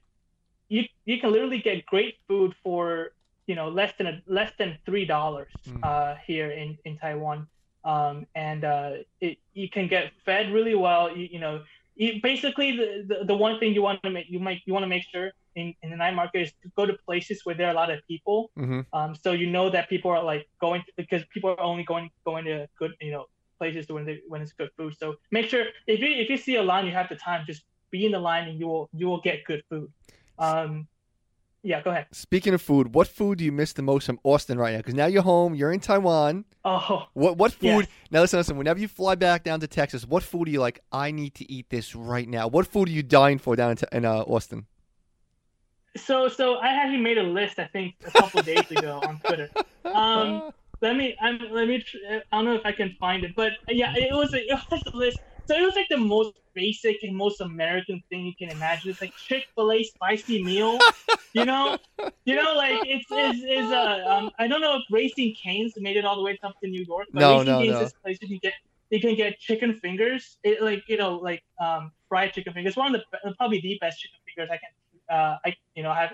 [0.69, 3.11] you you can literally get great food for
[3.47, 5.83] you know less than a, less than three dollars Mm.
[5.83, 7.47] uh, here in in Taiwan,
[7.83, 11.15] um, and uh, it you can get fed really well.
[11.15, 11.63] You, you know,
[11.95, 14.83] you, basically the, the the one thing you want to make you might you want
[14.83, 17.67] to make sure in in the night market is to go to places where there
[17.67, 18.51] are a lot of people.
[18.55, 22.09] hmm Um, so you know that people are like going because people are only going
[22.25, 23.25] going to good you know
[23.59, 24.93] places when they when it's good food.
[25.01, 27.63] So make sure if you if you see a line, you have the time, just
[27.91, 29.87] be in the line and you will you will get good food.
[30.37, 30.87] Um,
[31.65, 32.05] yeah, go ahead.
[32.11, 34.77] Speaking of food, what food do you miss the most from Austin right now?
[34.77, 36.45] Because now you're home, you're in Taiwan.
[36.63, 37.67] Oh, What what food?
[37.67, 37.87] Yes.
[38.11, 38.57] Now listen, listen.
[38.57, 40.79] Whenever you fly back down to Texas, what food are you like?
[40.91, 42.47] I need to eat this right now.
[42.47, 44.67] What food are you dying for down in, in uh, Austin?
[45.97, 49.49] so so I actually made a list I think a couple days ago on Twitter.
[49.85, 50.51] Um,
[50.81, 53.93] let me I'm, let me I don't know if I can find it, but yeah,
[53.95, 55.19] it was a, it was a list.
[55.47, 58.91] So it was like the most basic and most American thing you can imagine.
[58.91, 60.85] It's like Chick Fil A spicy meal,
[61.33, 61.77] you know,
[62.25, 65.97] you know, like it's is is uh um I don't know if Raising Cane's made
[65.97, 67.81] it all the way up to New York, but No, Racing no, Canes no.
[67.81, 68.53] is a place you can get
[68.89, 72.75] you can get chicken fingers, it, like you know like um fried chicken fingers.
[72.75, 76.11] One of the probably the best chicken fingers I can uh I you know have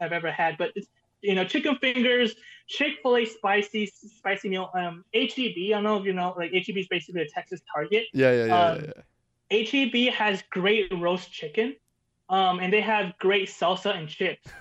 [0.00, 0.88] I've ever had, but it's
[1.24, 2.34] you know chicken fingers
[2.66, 4.70] Chick Fil A spicy spicy meal.
[4.74, 5.56] Um, HEB.
[5.56, 8.04] I don't know if you know, like HEB is basically a Texas Target.
[8.12, 8.92] Yeah, yeah, yeah, Um, yeah,
[9.50, 9.64] yeah.
[9.70, 11.76] HEB has great roast chicken,
[12.28, 14.46] um, and they have great salsa and chips.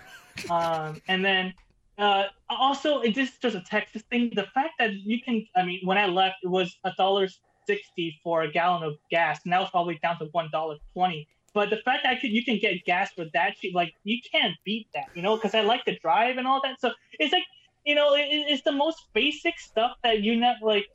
[0.50, 1.54] Um, and then
[2.00, 4.32] uh, also, it this is just a Texas thing.
[4.34, 7.28] The fact that you can, I mean, when I left, it was a dollar
[7.68, 9.42] sixty for a gallon of gas.
[9.46, 11.28] Now it's probably down to one dollar twenty.
[11.54, 14.88] But the fact that you can get gas for that cheap, like you can't beat
[14.94, 16.80] that, you know, because I like to drive and all that.
[16.82, 17.44] So it's like,
[17.86, 20.86] you know, it, it's the most basic stuff that you not like.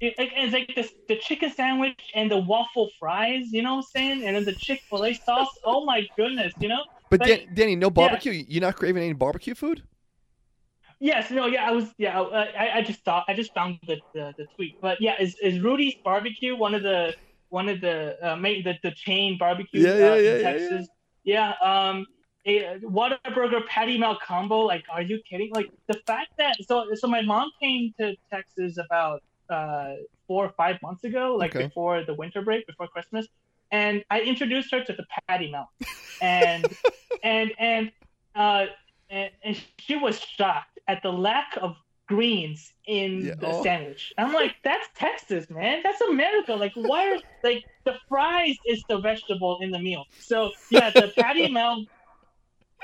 [0.00, 3.84] It, it- it's like the, the chicken sandwich and the waffle fries, you know what
[3.86, 4.24] I'm saying?
[4.24, 5.48] And then the Chick fil A sauce.
[5.64, 6.82] Oh my goodness, you know?
[7.10, 8.32] But like- Dan- Danny, no barbecue.
[8.48, 9.82] You're not craving any barbecue food?
[11.02, 13.98] Yes, no, yeah, I was, yeah, I, I- I just thought, I just found the,
[14.14, 17.14] the, the tweet, but yeah, is, is Rudy's Barbecue one of the
[17.50, 20.42] one of the uh, main the, the chain barbecue Yeah, yeah, uh, in yeah, yeah,
[20.42, 20.88] Texas?
[21.24, 22.06] Yeah, um,
[22.46, 24.60] a Whataburger patty melt combo.
[24.60, 25.50] Like, are you kidding?
[25.52, 29.94] Like the fact that so so my mom came to Texas about uh
[30.26, 31.58] four or five months ago, like Okay.
[31.58, 33.26] before the winter break, before Christmas,
[33.72, 35.68] and I introduced her to the patty melt,
[36.20, 36.74] and
[37.22, 37.92] and and
[38.34, 38.66] uh
[39.10, 41.76] and, and she was shocked at the lack of
[42.10, 43.62] greens in Yeah, the oh.
[43.62, 44.12] sandwich.
[44.18, 45.80] I'm like, that's Texas, man.
[45.84, 46.54] That's America.
[46.54, 50.04] Like, why are like the fries is the vegetable in the meal?
[50.18, 51.86] So yeah, the patty melt,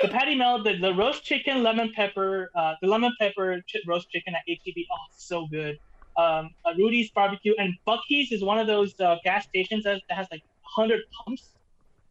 [0.01, 4.09] the patty melt, the, the roast chicken, lemon pepper, uh, the lemon pepper ch- roast
[4.11, 4.77] chicken at HEB.
[4.93, 5.77] Oh, so good.
[6.16, 10.16] Um, uh, Rudy's barbecue and Buc-ee's is one of those uh, gas stations that, that
[10.16, 10.43] has like
[10.77, 11.56] 100 pumps.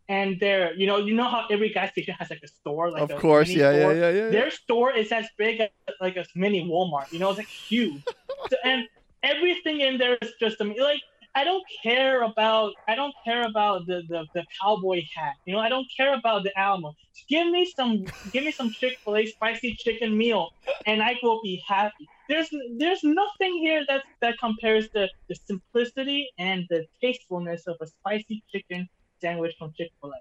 [0.08, 3.10] And they're, you know, you know how every gas station has like a store, like
[3.10, 4.30] of course, yeah, yeah, yeah, yeah, yeah.
[4.30, 7.08] Their store is as big as like a mini Walmart.
[7.12, 8.04] You know, it's like huge.
[8.50, 8.84] so, and
[9.24, 11.02] everything in there is just like
[11.36, 15.34] I don't care about I don't care about the, the the cowboy hat.
[15.46, 16.94] You know, I don't care about the Alamo.
[17.14, 20.50] Just give me some give me some Chick Fil A spicy chicken meal,
[20.86, 22.08] and I will be happy.
[22.30, 27.88] There's there's nothing here that that compares the the simplicity and the tastefulness of a
[27.88, 28.88] spicy chicken
[29.26, 30.14] sandwich from Chick Fil A.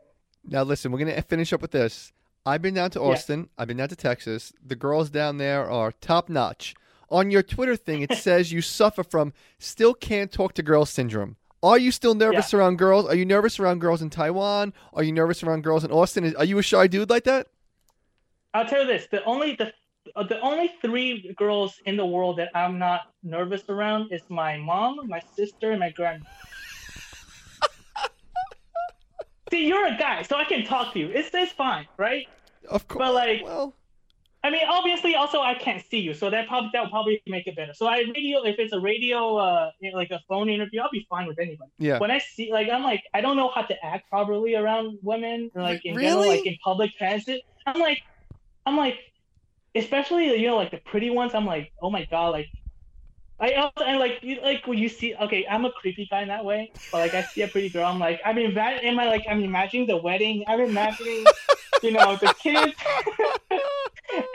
[0.50, 2.12] Now listen, we're gonna finish up with this.
[2.46, 3.06] I've been down to Yeah.
[3.06, 3.48] Austin.
[3.58, 4.52] I've been down to Texas.
[4.64, 6.74] The girls down there are top notch.
[7.10, 11.36] On your Twitter thing, it says you suffer from still can't talk to girls syndrome.
[11.62, 13.06] Are you still nervous around girls?
[13.06, 14.74] Are you nervous around girls in Taiwan?
[14.92, 16.34] Are you nervous around girls in Austin?
[16.36, 17.46] Are you a shy dude like that?
[18.52, 19.72] I'll tell you this: the only the
[20.28, 25.08] the only three girls in the world that I'm not nervous around is my mom,
[25.08, 26.26] my sister, and my grandma.
[29.54, 31.08] See, you're a guy, so I can talk to you.
[31.18, 32.26] It's it's fine, right?
[32.68, 32.98] Of course.
[33.06, 33.72] But, like- well,
[34.42, 37.46] I mean, obviously, also I can't see you, so that probably that will probably make
[37.46, 37.72] it better.
[37.72, 41.26] So I radio if it's a radio, uh, like a phone interview, I'll be fine
[41.28, 41.70] with anybody.
[41.78, 41.98] yeah.
[41.98, 45.50] When I see, like, I'm like, I don't know how to act properly around women,
[45.54, 47.42] like in general, like in public transit.
[47.64, 48.00] I'm like,
[48.66, 48.98] I'm like,
[49.76, 51.32] especially you know, like the pretty ones.
[51.32, 52.48] I'm like, oh my god, like.
[53.40, 56.28] I also and like you like when you see okay I'm a creepy guy in
[56.28, 59.06] that way but like I see a pretty girl I'm like I'm in am I
[59.06, 61.24] like I'm imagining the wedding I'm imagining
[61.82, 62.72] you know the kids.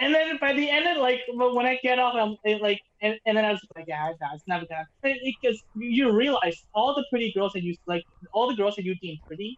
[0.02, 2.82] And then by the end of like but when I get off I'm it, like
[3.02, 4.86] and, and then I was like yeah no, it's never gonna
[5.24, 8.96] because you realize all the pretty girls that you like all the girls that you
[8.96, 9.58] deem pretty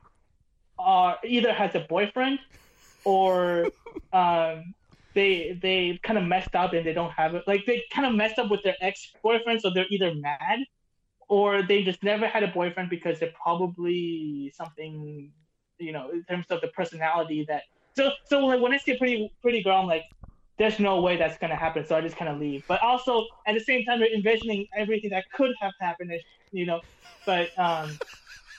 [0.78, 2.40] are either has a boyfriend
[3.04, 3.68] or
[4.14, 4.74] um
[5.14, 8.14] they they kind of messed up and they don't have it like they kind of
[8.14, 10.60] messed up with their ex-boyfriend so they're either mad
[11.28, 15.32] or they just never had a boyfriend because they're probably something
[15.80, 17.64] you know in terms of the personality that
[17.96, 20.04] so so like when I see a pretty pretty girl I'm like
[20.62, 21.84] there's no way that's gonna happen.
[21.86, 22.64] So I just kind of leave.
[22.68, 26.14] But also at the same time, you're envisioning everything that could have happened.
[26.52, 26.82] You know,
[27.26, 27.98] but um,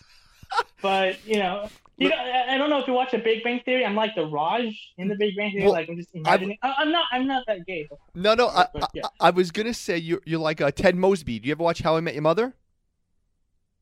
[0.83, 1.69] but you know.
[2.03, 2.17] You know,
[2.49, 3.85] I don't know if you watch The Big Bang Theory.
[3.85, 4.65] I'm like the Raj
[4.99, 5.65] in The Big Bang Theory.
[5.65, 6.59] Well, like I'm just imagining.
[6.63, 7.05] I, I'm not.
[7.13, 7.87] I'm not that gay.
[7.89, 8.49] But, No, no.
[8.49, 9.03] I, But, yeah.
[9.21, 11.39] I, I was gonna say you're you're like uh, Ted Mosby.
[11.39, 12.55] Do you ever watch How I Met Your Mother?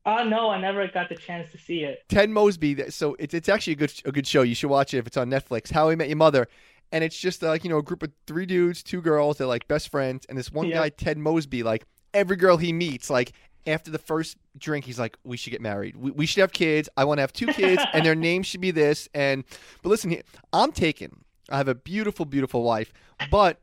[0.05, 1.99] uh, no, I never got the chance to see it.
[2.09, 2.89] Ted Mosby.
[2.91, 4.41] So it's it's actually a good a good show.
[4.41, 5.71] You should watch it if it's on Netflix.
[5.71, 6.47] How I Met Your Mother,
[6.91, 9.37] and it's just like you know a group of three dudes, two girls.
[9.37, 10.79] They're like best friends, and this one Yeah.
[10.79, 13.33] guy, Ted Mosby, like every girl he meets, like
[13.67, 15.95] after the first drink, he's like, "We should get married.
[15.95, 16.89] We, we should have kids.
[16.97, 19.43] I want to have two kids, and their name should be this." And
[19.81, 20.21] but listen, here,
[20.53, 21.23] I'm taken.
[21.49, 22.93] I have a beautiful, beautiful wife,
[23.29, 23.59] but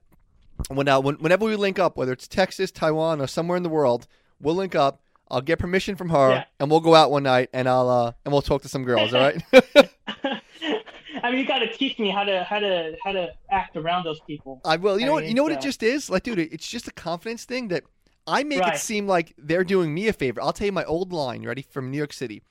[0.68, 3.68] when, uh, when whenever we link up, whether it's Texas, Taiwan, or somewhere in the
[3.68, 4.06] world,
[4.40, 5.00] we'll link up.
[5.30, 6.44] I'll get permission from her, Yeah.
[6.58, 9.14] and we'll go out one night, and I'll uh, and we'll talk to some girls.
[9.14, 9.42] All right.
[11.22, 14.04] I mean, you got to teach me how to how to how to act around
[14.04, 14.60] those people.
[14.64, 14.98] I will.
[14.98, 15.26] You I know what?
[15.26, 16.08] You know what it just is?
[16.10, 17.84] Like, dude, it's just a confidence thing that
[18.28, 20.40] I make it seem like they're doing me a favor.
[20.42, 21.44] I'll tell you my old line.
[21.44, 22.42] Ready from New York City?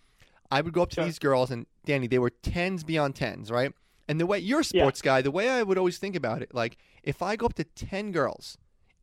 [0.50, 1.06] I would go up to Sure.
[1.06, 3.74] these girls, and Danny, they were tens beyond tens, right?
[4.08, 4.82] And the way you're a Yeah.
[4.84, 7.54] sports guy, the way I would always think about it, like if I go up
[7.56, 8.58] to ten girls,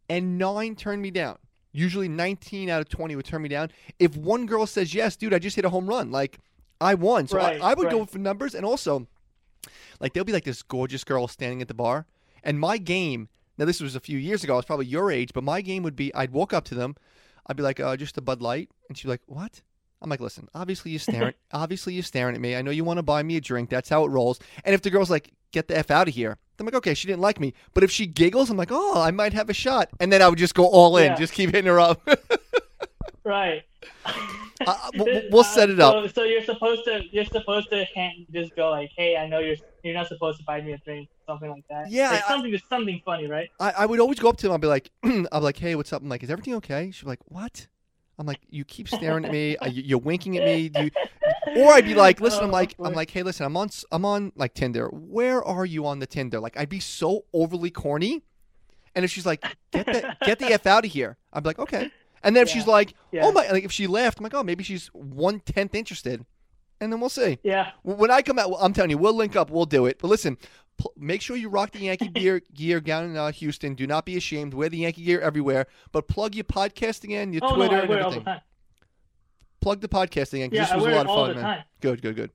[0.09, 1.39] and nine turn me down.
[1.73, 3.71] Usually, nineteen out of twenty would turn me down.
[3.99, 6.11] If one girl says yes, dude, I just hit a home run.
[6.11, 6.39] Like
[6.81, 7.27] I won.
[7.29, 9.07] So Right, I, I would go for numbers, and also,
[10.01, 12.07] like there'll be like this gorgeous girl standing at the bar,
[12.43, 13.29] and my game.
[13.59, 14.55] Now this was a few years ago.
[14.55, 16.97] I was probably your age, but my game would be I'd walk up to them,
[17.47, 19.63] I'd be like, uh, just a Bud Light, and she'd be like, what?
[20.03, 22.57] I'm like, listen, obviously you're staring, obviously you're staring at me.
[22.57, 23.71] I know you want to buy me a drink.
[23.71, 24.39] That's how it rolls.
[24.65, 27.07] And if the girl's like, get the f out of here, I'm like, okay, she
[27.09, 27.55] didn't like me.
[27.73, 30.29] But if she giggles, I'm like, oh, I might have a shot, and then I
[30.29, 31.17] would just go all in, Yeah.
[31.17, 32.07] just keep hitting her up.
[33.25, 33.63] Right.
[34.67, 35.95] Uh, we'll- we'll set it up.
[36.05, 39.39] So, so you're supposed to you're supposed to hand, just go like, hey, I know
[39.39, 41.91] you're you're not supposed to buy me a drink, something like that.
[41.91, 43.51] Yeah, Like, I- something just something funny, right?
[43.61, 44.53] I, I would always go up to him.
[44.53, 46.03] I'd be like, be like, hey, what's up?
[46.03, 46.91] I'm like, is everything okay?
[46.91, 47.67] She'd be like, what?
[48.19, 49.57] I'm like, you keep staring at me.
[49.57, 50.69] Uh, you- You're winking at me.
[50.69, 50.91] Do you,
[51.65, 54.05] or I'd be like, listen, I'm Oh, like, I'm like, hey, listen, I'm on, I'm
[54.05, 54.87] on like Tinder.
[54.89, 56.39] Where are you on the Tinder?
[56.41, 58.23] Like, I'd be so overly corny.
[58.95, 61.59] And if she's like, get the, get the f out of here, I'd be like,
[61.59, 61.91] okay.
[62.25, 63.23] And then if she's like, Yeah.
[63.25, 66.25] oh my, like if she laughed, I'm like, oh, maybe she's one tenth interested,
[66.81, 67.39] and then we'll see.
[67.43, 67.71] Yeah.
[67.83, 69.51] When I come out, I'm telling you, we'll link up.
[69.51, 69.99] We'll do it.
[70.01, 70.39] But listen,
[70.79, 73.75] pl- make sure you rock the Yankee gear gear down in uh, Houston.
[73.75, 74.55] Do not be ashamed.
[74.55, 75.67] Wear the Yankee gear everywhere.
[75.93, 78.25] But plug your podcasting in, your Oh Twitter, no, and wear it all the everything.
[78.35, 78.41] time.
[79.61, 80.51] Plug the podcasting in.
[80.51, 81.45] 'cause Yeah, this I was wear a lot of fun, the man.
[81.45, 81.65] time.
[81.81, 82.31] Good, good, good.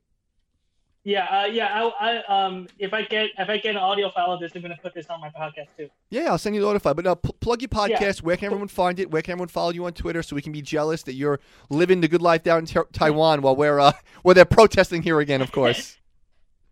[1.06, 1.90] Yeah, uh, yeah.
[2.00, 4.62] I, I, um, if I get if I get an audio file of this, I'm
[4.62, 5.90] gonna put this on my podcast too.
[6.10, 6.94] Yeah, I'll send you the notify.
[6.94, 8.22] But uh, pl- plug your podcast.
[8.22, 9.10] Where can everyone find it?
[9.10, 11.40] Where can everyone follow you on Twitter so we can be jealous that you're
[11.70, 13.94] living the good life down in Ta- Taiwan while we're uh,
[14.24, 15.96] where they're protesting here again, of course.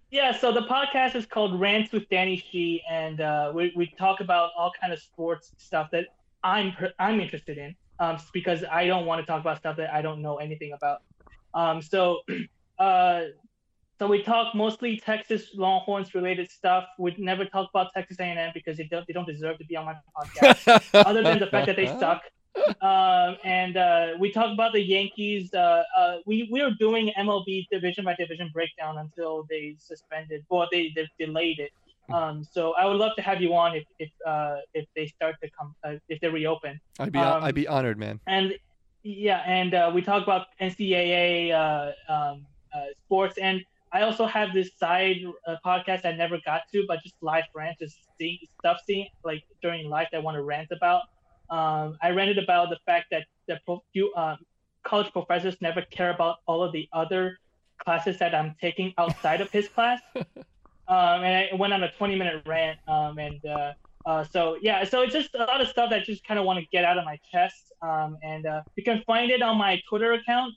[0.09, 4.21] Yeah, so the podcast is called Rants with Danny Shih, and uh, we we talk
[4.21, 6.05] about all kind of sports stuff that
[6.45, 10.01] I'm I'm interested in, um, because I don't want to talk about stuff that I
[10.01, 11.01] don't know anything about.
[11.53, 12.21] Um, so,
[12.79, 13.23] uh,
[13.99, 16.85] so we talk mostly Texas Longhorns related stuff.
[16.99, 19.85] We never talk about Texas A&M because they don't they don't deserve to be on
[19.85, 20.89] my podcast.
[21.05, 22.21] other than the fact that they suck.
[22.81, 25.53] Um, and uh, we talk about the Yankees.
[25.53, 30.67] Uh, uh, we we were doing MLB division by division breakdown until they suspended, well,
[30.71, 31.71] they, they delayed it.
[32.11, 35.35] Um, so I would love to have you on if if uh, if they start
[35.43, 36.79] to come uh, if they reopen.
[36.99, 38.19] I'd be Um, I'd be honored, man.
[38.27, 38.53] And
[39.03, 44.53] yeah, and uh, we talk about NCAA uh, um, uh, sports, and I also have
[44.53, 45.17] this side
[45.47, 49.43] uh, podcast I never got to, but just live rant, just seeing stuff, seeing like
[49.61, 51.03] during life that I want to rant about.
[51.49, 54.35] Um, I ranted about the fact that the pro- few, uh,
[54.83, 57.37] college professors never care about all of the other
[57.77, 60.01] classes that I'm taking outside of his class.
[60.89, 62.79] Um, and I went on a 20 minute rant.
[62.87, 63.73] Um, and uh,
[64.05, 66.45] uh, so, yeah, so it's just a lot of stuff that I just kind of
[66.45, 67.73] want to get out of my chest.
[67.81, 70.53] Um, and uh, you can find it on my Twitter account.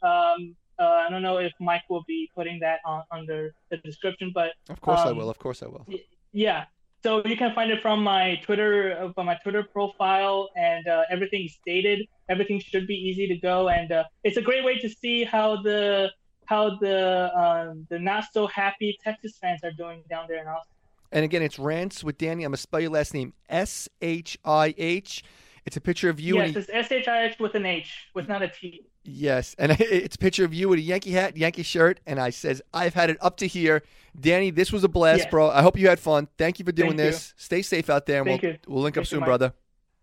[0.81, 4.53] Uh, I don't know if Mike will be putting that on under the description, but
[4.71, 5.29] Of course I um, will.
[5.29, 5.87] Of course I will.
[6.33, 6.65] yeah.
[7.03, 11.05] So you can find it from my Twitter, uh, from my Twitter profile, and uh,
[11.11, 12.07] everything is stated.
[12.29, 15.61] Everything should be easy to go, and uh, it's a great way to see how
[15.63, 16.11] the
[16.45, 20.75] how the um, the not so happy Texas fans are doing down there in Austin.
[21.13, 22.45] And again, it's Rants with Danny.
[22.45, 25.25] I'm gonna spell your last name S H I H.
[25.67, 26.37] It's a picture of you.
[26.37, 28.83] yes, it's S H I H with an H, with not a T.
[29.05, 32.31] yes, and it's a picture of you with a Yankee hat, Yankee shirt, and I
[32.31, 33.83] says, "I've had it up to here."
[34.19, 35.31] Danny, this was a blast, Yes.
[35.31, 35.51] bro.
[35.51, 36.27] I hope you had fun.
[36.37, 37.05] Thank you for doing Thank you.
[37.13, 37.35] this.
[37.37, 38.59] Stay safe out there, and Thank we'll you.
[38.67, 39.27] we'll link up Thank you, soon, Mike.
[39.29, 39.53] brother.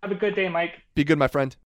[0.04, 0.74] Have a good day, Mike.
[0.96, 1.54] Be good, my friend.